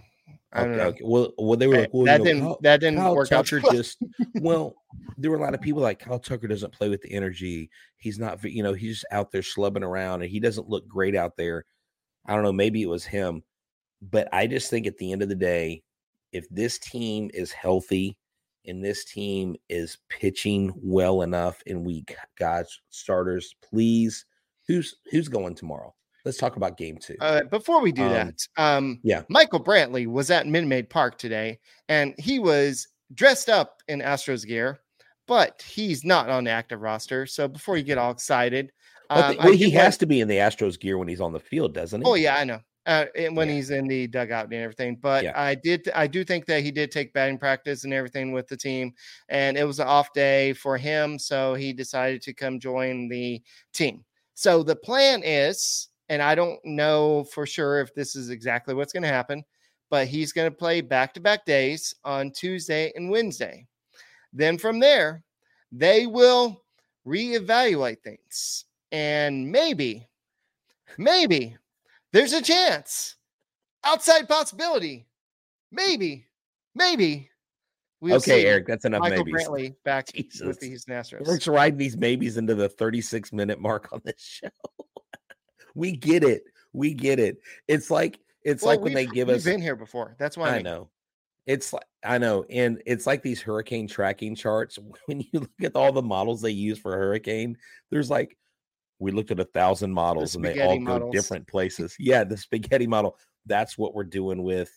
I 0.55 0.61
don't 0.61 0.71
okay, 0.71 0.79
know. 0.79 0.89
Okay. 0.89 1.01
Well, 1.03 1.33
well, 1.37 1.57
they 1.57 1.67
were 1.67 1.79
like, 1.79 1.91
well, 1.93 2.05
that 2.05 2.21
you 2.21 2.25
know, 2.25 2.25
didn't 2.25 2.43
Kyle, 2.43 2.59
that 2.63 2.81
didn't 2.81 2.99
Kyle 2.99 3.17
work 3.17 3.29
Tucker 3.29 3.61
out. 3.65 3.73
just 3.73 3.99
well, 4.37 4.77
there 5.19 5.31
were 5.31 5.37
a 5.37 5.41
lot 5.41 5.55
of 5.55 5.61
people 5.61 5.83
like 5.83 5.99
Kyle 5.99 6.19
Tucker 6.19 6.47
doesn't 6.47 6.73
play 6.73 6.89
with 6.89 7.03
the 7.03 7.13
energy. 7.13 7.71
He's 7.97 8.19
not, 8.19 8.43
you 8.45 8.63
know, 8.63 8.73
he's 8.73 9.01
just 9.01 9.07
out 9.11 9.33
there 9.33 9.43
slubbing 9.43 9.83
around, 9.83 10.23
and 10.23 10.31
he 10.31 10.39
doesn't 10.39 10.69
look 10.69 10.87
great 10.87 11.17
out 11.17 11.37
there. 11.37 11.65
I 12.27 12.35
don't 12.35 12.45
know. 12.45 12.53
Maybe 12.53 12.83
it 12.83 12.89
was 12.89 13.05
him, 13.05 13.43
but 14.01 14.29
I 14.33 14.47
just 14.47 14.71
think 14.71 14.87
at 14.87 14.97
the 14.99 15.13
end 15.13 15.23
of 15.23 15.29
the 15.29 15.35
day, 15.35 15.83
if 16.33 16.49
this 16.51 16.79
team 16.79 17.31
is 17.35 17.53
healthy 17.53 18.17
and 18.67 18.85
this 18.85 19.05
team 19.05 19.57
is 19.69 19.99
pitching 20.09 20.73
well 20.77 21.23
enough 21.23 21.63
and 21.67 21.85
we 21.85 22.05
got 22.39 22.67
starters, 22.91 23.55
please. 23.63 24.25
Who's 24.67 24.97
who's 25.11 25.29
going 25.29 25.57
tomorrow? 25.57 25.95
Let's 26.25 26.39
talk 26.39 26.57
about 26.57 26.77
game 26.79 26.97
two. 26.99 27.17
Uh, 27.21 27.43
before 27.45 27.81
we 27.81 27.93
do 27.93 28.05
um, 28.05 28.11
that, 28.11 28.49
um, 28.57 29.01
yeah, 29.03 29.23
Michael 29.29 29.63
Brantley 29.63 30.07
was 30.07 30.31
at 30.31 30.47
Minute 30.47 30.69
Maid 30.69 30.91
Park 30.91 31.19
today, 31.19 31.59
and 31.89 32.15
he 32.19 32.39
was 32.39 32.89
dressed 33.13 33.49
up 33.49 33.83
in 33.89 34.01
Astros 34.01 34.47
gear, 34.47 34.81
but 35.27 35.63
he's 35.63 36.05
not 36.05 36.31
on 36.31 36.45
the 36.45 36.51
active 36.51 36.81
roster. 36.81 37.27
So 37.27 37.47
before 37.47 37.77
you 37.77 37.83
get 37.83 37.99
all 37.99 38.11
excited, 38.11 38.73
um, 39.11 39.37
well, 39.37 39.53
he 39.53 39.71
has 39.71 39.97
to 39.99 40.07
be 40.07 40.21
in 40.21 40.29
the 40.29 40.37
Astros 40.37 40.81
gear 40.81 40.99
when 40.99 41.09
he's 41.09 41.21
on 41.21 41.33
the 41.33 41.41
field, 41.41 41.75
doesn't 41.75 42.01
he? 42.01 42.07
Oh 42.07 42.15
yeah, 42.15 42.37
I 42.37 42.45
know 42.45 42.61
uh, 42.87 43.07
when 43.33 43.49
yeah. 43.49 43.55
he's 43.55 43.71
in 43.71 43.87
the 43.87 44.07
dugout 44.07 44.47
and 44.47 44.55
everything. 44.55 44.97
But 45.01 45.25
yeah. 45.25 45.33
I 45.35 45.55
did, 45.55 45.91
I 45.95 46.07
do 46.07 46.25
think 46.25 46.47
that 46.47 46.63
he 46.63 46.71
did 46.71 46.91
take 46.91 47.13
batting 47.13 47.39
practice 47.39 47.85
and 47.85 47.93
everything 47.93 48.33
with 48.33 48.49
the 48.49 48.57
team, 48.57 48.93
and 49.29 49.57
it 49.57 49.65
was 49.65 49.81
an 49.81 49.87
off 49.87 50.13
day 50.13 50.53
for 50.55 50.77
him, 50.77 51.19
so 51.19 51.55
he 51.55 51.73
decided 51.73 52.23
to 52.23 52.35
come 52.35 52.59
join 52.59 53.09
the 53.09 53.43
team. 53.73 54.05
So 54.35 54.63
the 54.63 54.77
plan 54.77 55.23
is, 55.25 55.89
and 56.09 56.23
I 56.23 56.35
don't 56.35 56.61
know 56.65 57.25
for 57.25 57.47
sure 57.47 57.81
if 57.81 57.95
this 57.95 58.17
is 58.17 58.31
exactly 58.31 58.75
what's 58.75 58.93
going 58.93 59.03
to 59.03 59.09
happen, 59.09 59.45
but 59.91 60.07
he's 60.07 60.33
going 60.33 60.51
to 60.51 60.57
play 60.57 60.81
back 60.81 61.15
to 61.15 61.21
back 61.21 61.45
days 61.45 61.95
on 62.05 62.31
Tuesday 62.31 62.93
and 62.95 63.11
Wednesday. 63.11 63.67
Then 64.33 64.59
from 64.59 64.81
there, 64.81 65.23
they 65.73 66.07
will 66.07 66.63
reevaluate 67.07 68.01
things. 68.03 68.65
And 68.93 69.51
maybe, 69.51 70.09
maybe 70.99 71.57
there's 72.13 72.33
a 72.33 72.43
chance. 72.43 73.17
Outside 73.85 74.29
possibility. 74.29 75.07
Maybe. 75.71 76.27
Maybe. 76.75 77.31
We'll 78.01 78.17
okay. 78.17 78.47
Eric, 78.47 78.67
that's 78.67 78.85
enough 78.85 79.01
Michael 79.01 79.25
maybes. 79.25 79.49
Brantley 79.49 79.75
back 79.85 80.13
Jesus. 80.13 80.47
with 80.47 80.61
the 80.61 80.69
Houston 80.69 80.95
Astros. 80.95 81.27
Eric's 81.27 81.49
riding 81.49 81.79
these 81.79 81.97
maybes 81.97 82.37
into 82.37 82.55
the 82.55 82.69
36 82.69 83.33
minute 83.33 83.61
mark 83.61 83.89
on 83.93 84.01
this 84.05 84.15
show. 84.19 84.49
We 85.75 85.93
get 85.93 86.25
it. 86.25 86.45
We 86.73 86.95
get 86.95 87.19
it. 87.19 87.39
It's 87.69 87.91
like 87.91 88.19
it's 88.43 88.63
well, 88.63 88.73
like 88.73 88.81
when 88.81 88.95
they 88.95 89.07
give 89.07 89.29
we've 89.29 89.39
us 89.39 89.45
been 89.45 89.61
here 89.61 89.77
before. 89.77 90.17
That's 90.19 90.37
why 90.37 90.51
I, 90.51 90.57
I 90.57 90.63
know. 90.63 90.91
It's 91.47 91.73
like 91.73 91.85
I 92.05 92.19
know, 92.19 92.45
and 92.49 92.83
it's 92.87 93.07
like 93.07 93.23
these 93.23 93.41
hurricane 93.41 93.87
tracking 93.87 94.35
charts. 94.35 94.79
When 95.07 95.21
you 95.21 95.41
look 95.41 95.51
at 95.63 95.77
all 95.77 95.93
the 95.93 96.03
models 96.03 96.41
they 96.41 96.51
use 96.51 96.79
for 96.79 96.93
hurricane, 96.97 97.57
there's 97.91 98.11
like 98.11 98.37
we 98.99 99.11
looked 99.11 99.31
at 99.31 99.41
a 99.41 99.45
thousand 99.45 99.93
models 99.93 100.33
the 100.33 100.39
and 100.39 100.45
they 100.45 100.63
all 100.63 100.79
models. 100.79 101.11
go 101.11 101.13
different 101.13 101.47
places. 101.47 101.95
Yeah, 101.99 102.25
the 102.25 102.37
spaghetti 102.37 102.87
model. 102.87 103.17
That's 103.47 103.77
what 103.77 103.95
we're 103.95 104.05
doing 104.05 104.43
with 104.43 104.71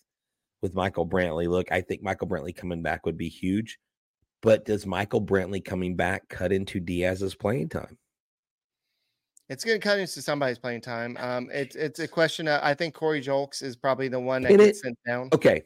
with 0.62 0.76
Michael 0.76 1.08
Brantley. 1.08 1.48
Look, 1.48 1.72
I 1.72 1.82
think 1.82 2.02
Michael 2.02 2.28
Brantley 2.28 2.56
coming 2.56 2.82
back 2.82 3.06
would 3.06 3.18
be 3.18 3.30
huge. 3.30 3.80
But 4.42 4.66
does 4.66 4.86
Michael 4.86 5.22
Brantley 5.22 5.64
coming 5.64 5.96
back 5.96 6.28
cut 6.30 6.52
into 6.52 6.80
Diaz's 6.80 7.36
playing 7.36 7.70
time? 7.70 7.98
It's 9.50 9.64
going 9.64 9.80
to 9.80 9.86
cut 9.86 10.00
into 10.00 10.22
somebody's 10.22 10.60
playing 10.60 10.82
time. 10.82 11.16
Um, 11.20 11.50
it's 11.54 11.76
it's 11.76 12.00
a 12.00 12.08
question. 12.08 12.48
Of, 12.48 12.60
I 12.64 12.74
think 12.74 12.94
Corey 12.94 13.22
Julks 13.22 13.64
is 13.64 13.76
probably 13.76 14.10
the 14.10 14.20
one 14.20 14.42
that 14.44 14.50
Can 14.50 14.58
gets 14.58 14.80
it- 14.80 14.82
sent 14.82 14.98
down. 15.06 15.30
Okay. 15.34 15.64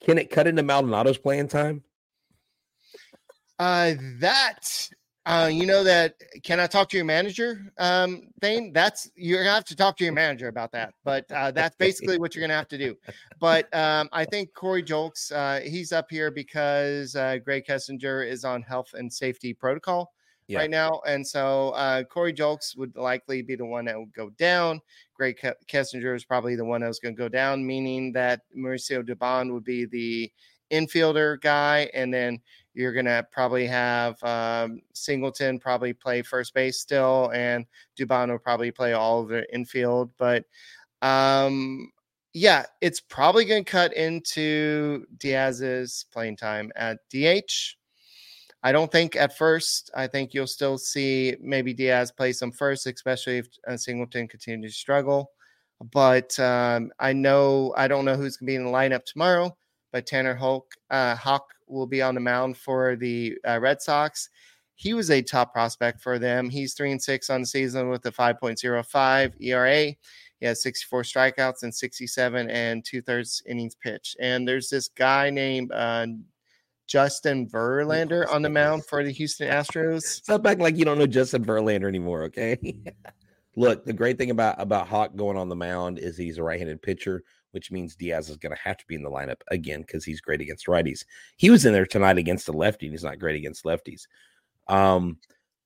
Can 0.00 0.18
it 0.18 0.30
cut 0.30 0.46
into 0.46 0.62
Maldonado's 0.62 1.18
playing 1.18 1.48
time? 1.48 1.82
Uh, 3.58 3.94
that 4.20 4.88
uh, 5.26 5.48
you 5.50 5.64
know 5.64 5.82
that 5.82 6.14
can 6.42 6.60
I 6.60 6.66
talk 6.66 6.88
to 6.90 6.96
your 6.96 7.06
manager? 7.06 7.72
Um, 7.78 8.28
thing 8.40 8.72
that's 8.72 9.10
you're 9.14 9.42
gonna 9.42 9.54
have 9.54 9.64
to 9.66 9.76
talk 9.76 9.96
to 9.98 10.04
your 10.04 10.12
manager 10.12 10.48
about 10.48 10.72
that. 10.72 10.92
But 11.04 11.24
uh, 11.32 11.52
that's 11.52 11.76
basically 11.76 12.18
what 12.18 12.34
you're 12.34 12.42
gonna 12.42 12.54
have 12.54 12.68
to 12.68 12.78
do. 12.78 12.96
But 13.40 13.74
um, 13.74 14.08
I 14.12 14.24
think 14.24 14.52
Corey 14.54 14.82
Julks, 14.82 15.32
uh, 15.32 15.60
he's 15.60 15.92
up 15.92 16.10
here 16.10 16.30
because 16.30 17.16
uh, 17.16 17.38
Greg 17.38 17.64
Kessinger 17.66 18.28
is 18.28 18.44
on 18.44 18.60
health 18.62 18.92
and 18.94 19.10
safety 19.10 19.54
protocol 19.54 20.12
Yeah. 20.46 20.58
right 20.58 20.70
now, 20.70 21.00
and 21.06 21.26
so 21.26 21.70
uh, 21.70 22.04
Corey 22.04 22.32
Julks 22.32 22.76
would 22.76 22.96
likely 22.96 23.42
be 23.42 23.56
the 23.56 23.64
one 23.64 23.86
that 23.86 23.98
would 23.98 24.12
go 24.12 24.30
down. 24.30 24.80
Greg 25.14 25.36
Ke- 25.38 25.56
Kessinger 25.68 26.14
is 26.14 26.24
probably 26.24 26.56
the 26.56 26.64
one 26.64 26.82
that 26.82 26.88
was 26.88 26.98
going 26.98 27.14
to 27.14 27.18
go 27.18 27.28
down, 27.28 27.66
meaning 27.66 28.12
that 28.12 28.40
Mauricio 28.56 29.02
Dubon 29.02 29.52
would 29.52 29.64
be 29.64 29.86
the 29.86 30.30
infielder 30.70 31.40
guy, 31.40 31.88
and 31.94 32.12
then 32.12 32.40
you're 32.74 32.92
going 32.92 33.04
to 33.06 33.26
probably 33.30 33.66
have 33.66 34.22
um, 34.24 34.80
Singleton 34.92 35.58
probably 35.58 35.92
play 35.92 36.22
first 36.22 36.52
base 36.54 36.80
still, 36.80 37.30
and 37.32 37.64
Dubon 37.98 38.30
will 38.30 38.38
probably 38.38 38.70
play 38.70 38.92
all 38.92 39.22
of 39.22 39.28
the 39.28 39.52
infield. 39.54 40.10
But 40.18 40.44
um, 41.00 41.90
yeah, 42.32 42.64
it's 42.80 43.00
probably 43.00 43.44
going 43.44 43.64
to 43.64 43.70
cut 43.70 43.94
into 43.94 45.06
Diaz's 45.18 46.06
playing 46.12 46.36
time 46.36 46.72
at 46.74 46.98
DH. 47.10 47.76
I 48.64 48.72
don't 48.72 48.90
think 48.90 49.14
at 49.14 49.36
first. 49.36 49.90
I 49.94 50.06
think 50.06 50.32
you'll 50.32 50.46
still 50.46 50.78
see 50.78 51.36
maybe 51.38 51.74
Diaz 51.74 52.10
play 52.10 52.32
some 52.32 52.50
first, 52.50 52.86
especially 52.86 53.38
if 53.38 53.48
uh, 53.68 53.76
Singleton 53.76 54.26
continues 54.26 54.72
to 54.72 54.78
struggle. 54.78 55.30
But 55.92 56.38
um, 56.40 56.90
I 56.98 57.12
know 57.12 57.74
I 57.76 57.88
don't 57.88 58.06
know 58.06 58.16
who's 58.16 58.38
going 58.38 58.46
to 58.46 58.50
be 58.50 58.54
in 58.56 58.64
the 58.64 58.70
lineup 58.70 59.04
tomorrow. 59.04 59.54
But 59.92 60.06
Tanner 60.06 60.34
Hulk, 60.34 60.74
uh, 60.90 61.14
Houck 61.14 61.46
will 61.68 61.86
be 61.86 62.02
on 62.02 62.14
the 62.14 62.20
mound 62.20 62.56
for 62.56 62.96
the 62.96 63.36
uh, 63.46 63.60
Red 63.60 63.80
Sox. 63.80 64.28
He 64.76 64.92
was 64.92 65.10
a 65.10 65.22
top 65.22 65.52
prospect 65.52 66.00
for 66.00 66.18
them. 66.18 66.50
He's 66.50 66.74
three 66.74 66.90
and 66.90 67.00
six 67.00 67.30
on 67.30 67.42
the 67.42 67.46
season 67.46 67.90
with 67.90 68.04
a 68.06 68.10
5.05 68.10 69.34
ERA. 69.40 69.94
He 70.40 70.46
has 70.46 70.62
64 70.62 71.02
strikeouts 71.02 71.62
and 71.62 71.72
67 71.72 72.50
and 72.50 72.84
two 72.84 73.02
thirds 73.02 73.42
innings 73.46 73.76
pitched. 73.76 74.16
And 74.18 74.48
there's 74.48 74.68
this 74.68 74.88
guy 74.88 75.30
named 75.30 75.70
uh, 75.70 76.06
Justin 76.86 77.48
Verlander 77.48 78.30
on 78.30 78.42
the 78.42 78.48
mound 78.48 78.84
for 78.86 79.02
the 79.04 79.10
Houston 79.12 79.50
Astros. 79.50 80.02
Stop 80.02 80.46
acting 80.46 80.62
like 80.62 80.76
you 80.76 80.84
don't 80.84 80.98
know 80.98 81.06
Justin 81.06 81.44
Verlander 81.44 81.88
anymore, 81.88 82.24
okay? 82.24 82.58
Look, 83.56 83.84
the 83.84 83.92
great 83.92 84.18
thing 84.18 84.30
about 84.30 84.60
about 84.60 84.88
Houck 84.88 85.14
going 85.14 85.36
on 85.36 85.48
the 85.48 85.56
mound 85.56 85.98
is 85.98 86.16
he's 86.16 86.38
a 86.38 86.42
right-handed 86.42 86.82
pitcher, 86.82 87.22
which 87.52 87.70
means 87.70 87.94
Diaz 87.94 88.28
is 88.28 88.36
going 88.36 88.54
to 88.54 88.60
have 88.60 88.76
to 88.78 88.86
be 88.88 88.96
in 88.96 89.02
the 89.02 89.10
lineup 89.10 89.40
again 89.48 89.82
because 89.82 90.04
he's 90.04 90.20
great 90.20 90.40
against 90.40 90.66
righties. 90.66 91.04
He 91.36 91.50
was 91.50 91.64
in 91.64 91.72
there 91.72 91.86
tonight 91.86 92.18
against 92.18 92.46
the 92.46 92.52
lefty, 92.52 92.86
and 92.86 92.92
he's 92.92 93.04
not 93.04 93.20
great 93.20 93.36
against 93.36 93.64
lefties. 93.64 94.02
Um, 94.66 95.18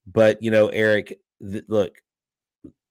but 0.07 0.43
you 0.43 0.51
know, 0.51 0.69
Eric, 0.69 1.19
th- 1.41 1.65
look, 1.69 2.03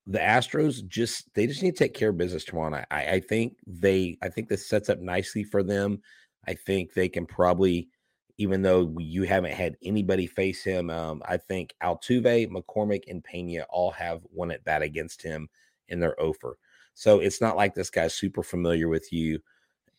the 0.08 0.20
Astros 0.20 0.86
just 0.88 1.32
they 1.36 1.46
just 1.46 1.62
need 1.62 1.76
to 1.76 1.84
take 1.84 1.94
care 1.94 2.10
of 2.10 2.18
business 2.18 2.44
tomorrow 2.44 2.70
night. 2.70 2.88
I, 2.90 3.06
I 3.06 3.20
think 3.20 3.58
they 3.68 4.18
I 4.24 4.30
think 4.30 4.50
this 4.50 4.68
sets 4.68 4.90
up 4.90 5.00
nicely 5.00 5.44
for 5.44 5.62
them. 5.62 6.02
I 6.48 6.54
think 6.54 6.94
they 6.94 7.10
can 7.10 7.26
probably, 7.26 7.90
even 8.38 8.62
though 8.62 8.96
you 9.00 9.24
haven't 9.24 9.54
had 9.54 9.78
anybody 9.84 10.28
face 10.28 10.64
him, 10.64 10.90
um, 10.90 11.22
I 11.26 11.38
think 11.38 11.74
Altuve, 11.82 12.50
McCormick, 12.50 13.04
and 13.08 13.24
Pena 13.24 13.66
all 13.70 13.92
have 13.92 14.22
one 14.32 14.52
at 14.52 14.64
bat 14.64 14.82
against 14.82 15.22
him 15.22 15.50
in 15.88 16.00
their 16.00 16.20
offer. 16.22 16.58
So 16.94 17.20
it's 17.20 17.42
not 17.42 17.58
like 17.58 17.74
this 17.74 17.90
guy's 17.90 18.14
super 18.14 18.44
familiar 18.44 18.88
with 18.88 19.12
you. 19.12 19.40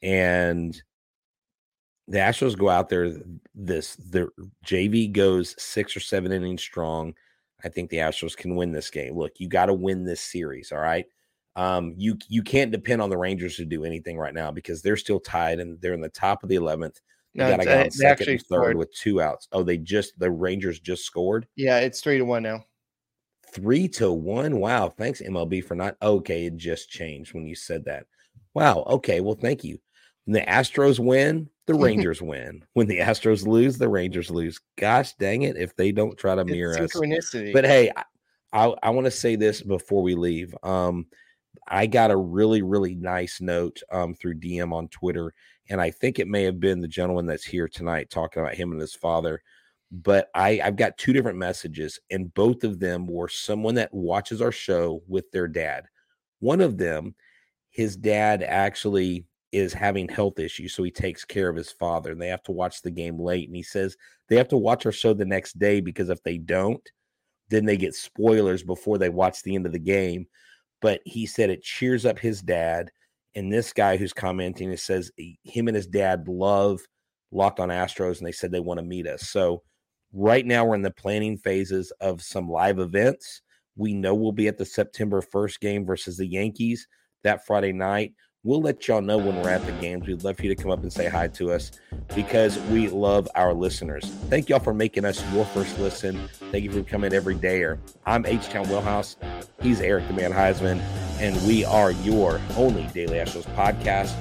And 0.02 0.80
the 2.06 2.18
Astros 2.18 2.56
go 2.56 2.68
out 2.68 2.88
there. 2.88 3.12
This 3.54 3.96
the 3.96 4.28
JV 4.64 5.12
goes 5.12 5.54
six 5.62 5.96
or 5.96 6.00
seven 6.00 6.32
innings 6.32 6.62
strong. 6.62 7.14
I 7.64 7.68
think 7.68 7.90
the 7.90 7.98
Astros 7.98 8.36
can 8.36 8.56
win 8.56 8.72
this 8.72 8.90
game. 8.90 9.16
Look, 9.16 9.32
you 9.38 9.48
got 9.48 9.66
to 9.66 9.74
win 9.74 10.04
this 10.04 10.20
series. 10.20 10.72
All 10.72 10.78
right. 10.78 11.06
Um, 11.56 11.94
you 11.96 12.16
you 12.28 12.42
can't 12.42 12.70
depend 12.70 13.02
on 13.02 13.10
the 13.10 13.18
Rangers 13.18 13.56
to 13.56 13.64
do 13.64 13.84
anything 13.84 14.16
right 14.16 14.34
now 14.34 14.50
because 14.52 14.80
they're 14.80 14.96
still 14.96 15.20
tied 15.20 15.58
and 15.58 15.80
they're 15.80 15.94
in 15.94 16.00
the 16.00 16.08
top 16.08 16.42
of 16.42 16.48
the 16.48 16.54
eleventh. 16.54 17.00
They 17.34 17.44
No, 17.44 17.50
got 17.50 17.60
it's- 17.60 17.74
uh, 17.76 17.78
on 17.78 17.84
they 17.84 17.90
second 17.90 18.10
actually 18.22 18.38
third 18.38 18.44
scored. 18.44 18.76
with 18.76 18.92
two 18.94 19.20
outs. 19.20 19.48
Oh, 19.52 19.62
they 19.62 19.76
just 19.78 20.18
the 20.18 20.30
Rangers 20.30 20.80
just 20.80 21.04
scored 21.04 21.46
Yeah, 21.56 21.78
it's 21.78 22.00
three 22.00 22.18
to 22.18 22.24
one 22.24 22.42
now. 22.42 22.64
three 23.52 23.88
to 23.88 24.12
one. 24.12 24.58
Wow, 24.60 24.88
thanks 24.90 25.20
MLB 25.22 25.60
for 25.64 25.74
not. 25.74 25.96
Okay, 26.02 26.46
it 26.46 26.56
just 26.56 26.90
changed 26.90 27.34
when 27.34 27.46
you 27.46 27.54
said 27.54 27.84
that. 27.84 28.06
Wow. 28.54 28.84
Okay, 28.86 29.20
well, 29.20 29.34
thank 29.40 29.62
you. 29.64 29.78
When 30.24 30.34
the 30.34 30.40
Astros 30.50 30.98
win, 30.98 31.48
the 31.66 31.74
Rangers 31.74 32.20
win. 32.20 32.64
When 32.74 32.86
the 32.86 32.98
Astros 32.98 33.46
lose, 33.46 33.78
the 33.78 33.88
Rangers 33.88 34.30
lose. 34.30 34.58
Gosh 34.76 35.14
dang 35.14 35.42
it! 35.42 35.56
If 35.56 35.74
they 35.76 35.92
don't 35.92 36.18
try 36.18 36.34
to 36.34 36.44
mirror 36.44 36.78
us, 36.78 36.92
but 37.52 37.64
hey, 37.64 37.90
I 37.96 38.04
I, 38.52 38.74
I 38.84 38.90
want 38.90 39.04
to 39.04 39.10
say 39.10 39.36
this 39.36 39.60
before 39.62 40.02
we 40.02 40.14
leave. 40.14 40.54
Um, 40.62 41.06
I 41.68 41.86
got 41.86 42.10
a 42.10 42.16
really 42.16 42.62
really 42.62 42.94
nice 42.94 43.40
note 43.40 43.80
um 43.92 44.14
through 44.14 44.40
DM 44.40 44.72
on 44.72 44.88
Twitter, 44.88 45.34
and 45.68 45.80
I 45.80 45.90
think 45.90 46.18
it 46.18 46.28
may 46.28 46.44
have 46.44 46.60
been 46.60 46.80
the 46.80 46.88
gentleman 46.88 47.26
that's 47.26 47.44
here 47.44 47.68
tonight 47.68 48.10
talking 48.10 48.42
about 48.42 48.54
him 48.54 48.72
and 48.72 48.80
his 48.80 48.94
father. 48.94 49.42
But 49.90 50.28
I 50.34 50.60
I've 50.62 50.76
got 50.76 50.98
two 50.98 51.12
different 51.12 51.38
messages, 51.38 51.98
and 52.10 52.32
both 52.34 52.64
of 52.64 52.80
them 52.80 53.06
were 53.06 53.28
someone 53.28 53.74
that 53.76 53.92
watches 53.94 54.42
our 54.42 54.52
show 54.52 55.02
with 55.06 55.30
their 55.30 55.48
dad. 55.48 55.86
One 56.40 56.60
of 56.60 56.78
them, 56.78 57.14
his 57.70 57.96
dad 57.96 58.42
actually 58.42 59.26
is 59.52 59.72
having 59.72 60.08
health 60.08 60.38
issues, 60.38 60.74
so 60.74 60.82
he 60.82 60.90
takes 60.90 61.24
care 61.24 61.48
of 61.48 61.56
his 61.56 61.72
father, 61.72 62.12
and 62.12 62.20
they 62.20 62.28
have 62.28 62.42
to 62.44 62.52
watch 62.52 62.82
the 62.82 62.90
game 62.90 63.18
late. 63.18 63.48
And 63.48 63.56
he 63.56 63.62
says 63.62 63.96
they 64.28 64.36
have 64.36 64.48
to 64.48 64.56
watch 64.58 64.84
our 64.86 64.92
show 64.92 65.14
the 65.14 65.24
next 65.24 65.58
day 65.58 65.80
because 65.80 66.10
if 66.10 66.22
they 66.22 66.38
don't, 66.38 66.86
then 67.48 67.64
they 67.64 67.76
get 67.76 67.94
spoilers 67.94 68.62
before 68.62 68.98
they 68.98 69.08
watch 69.08 69.42
the 69.42 69.54
end 69.54 69.66
of 69.66 69.72
the 69.72 69.78
game. 69.78 70.26
But 70.80 71.00
he 71.04 71.26
said 71.26 71.50
it 71.50 71.62
cheers 71.62 72.06
up 72.06 72.18
his 72.18 72.42
dad. 72.42 72.90
And 73.34 73.52
this 73.52 73.72
guy 73.72 73.96
who's 73.96 74.12
commenting 74.12 74.72
it 74.72 74.80
says 74.80 75.10
him 75.44 75.68
and 75.68 75.76
his 75.76 75.86
dad 75.86 76.26
love 76.28 76.80
Locked 77.30 77.60
on 77.60 77.68
Astros, 77.68 78.18
and 78.18 78.26
they 78.26 78.32
said 78.32 78.50
they 78.50 78.60
want 78.60 78.78
to 78.78 78.86
meet 78.86 79.06
us. 79.06 79.28
So 79.28 79.62
right 80.12 80.46
now 80.46 80.64
we're 80.64 80.76
in 80.76 80.82
the 80.82 80.90
planning 80.90 81.36
phases 81.36 81.90
of 82.00 82.22
some 82.22 82.48
live 82.48 82.78
events. 82.78 83.42
We 83.76 83.92
know 83.92 84.14
we'll 84.14 84.32
be 84.32 84.48
at 84.48 84.56
the 84.56 84.64
September 84.64 85.20
1st 85.20 85.60
game 85.60 85.84
versus 85.84 86.16
the 86.16 86.26
Yankees 86.26 86.88
that 87.24 87.44
Friday 87.46 87.72
night. 87.72 88.14
We'll 88.48 88.62
let 88.62 88.88
y'all 88.88 89.02
know 89.02 89.18
when 89.18 89.36
we're 89.42 89.50
at 89.50 89.66
the 89.66 89.72
games. 89.72 90.06
We'd 90.06 90.24
love 90.24 90.38
for 90.38 90.44
you 90.44 90.54
to 90.54 90.62
come 90.62 90.70
up 90.70 90.80
and 90.80 90.90
say 90.90 91.06
hi 91.06 91.28
to 91.28 91.52
us 91.52 91.70
because 92.14 92.58
we 92.70 92.88
love 92.88 93.28
our 93.34 93.52
listeners. 93.52 94.06
Thank 94.30 94.48
y'all 94.48 94.58
for 94.58 94.72
making 94.72 95.04
us 95.04 95.22
your 95.34 95.44
first 95.44 95.78
listen. 95.78 96.30
Thank 96.50 96.64
you 96.64 96.72
for 96.72 96.82
coming 96.82 97.12
every 97.12 97.34
day. 97.34 97.62
I'm 98.06 98.24
H 98.24 98.48
Town 98.48 98.66
Wheelhouse. 98.70 99.16
He's 99.60 99.82
Eric 99.82 100.08
the 100.08 100.14
Man 100.14 100.32
Huysman, 100.32 100.80
and 101.20 101.36
we 101.46 101.66
are 101.66 101.90
your 101.90 102.40
only 102.56 102.86
Daily 102.94 103.18
Astros 103.18 103.44
podcast. 103.54 104.14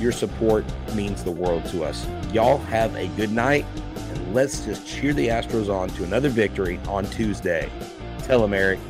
Your 0.00 0.10
support 0.10 0.64
means 0.96 1.22
the 1.22 1.30
world 1.30 1.64
to 1.66 1.84
us. 1.84 2.04
Y'all 2.32 2.58
have 2.58 2.92
a 2.96 3.06
good 3.16 3.30
night, 3.30 3.64
and 3.94 4.34
let's 4.34 4.64
just 4.64 4.88
cheer 4.88 5.12
the 5.12 5.28
Astros 5.28 5.72
on 5.72 5.88
to 5.90 6.02
another 6.02 6.30
victory 6.30 6.80
on 6.88 7.04
Tuesday. 7.10 7.70
Tell 8.24 8.42
them, 8.42 8.54
Eric. 8.54 8.80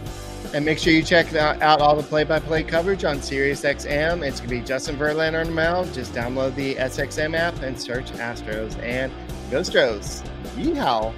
And 0.54 0.64
make 0.64 0.78
sure 0.78 0.94
you 0.94 1.02
check 1.02 1.34
out, 1.34 1.80
all 1.80 1.94
the 1.94 2.02
play-by-play 2.02 2.62
coverage 2.64 3.04
on 3.04 3.18
SiriusXM. 3.18 4.26
It's 4.26 4.40
gonna 4.40 4.50
be 4.50 4.61
Justin 4.61 4.96
Verlander 4.96 5.44
the 5.44 5.52
mound. 5.52 5.92
Just 5.92 6.14
download 6.14 6.54
the 6.54 6.74
SXM 6.76 7.37
app 7.37 7.61
and 7.62 7.78
search 7.78 8.11
Astros 8.12 8.82
and 8.82 9.12
Go 9.50 9.62
Stros. 9.62 10.22
Yeehaw! 10.56 11.12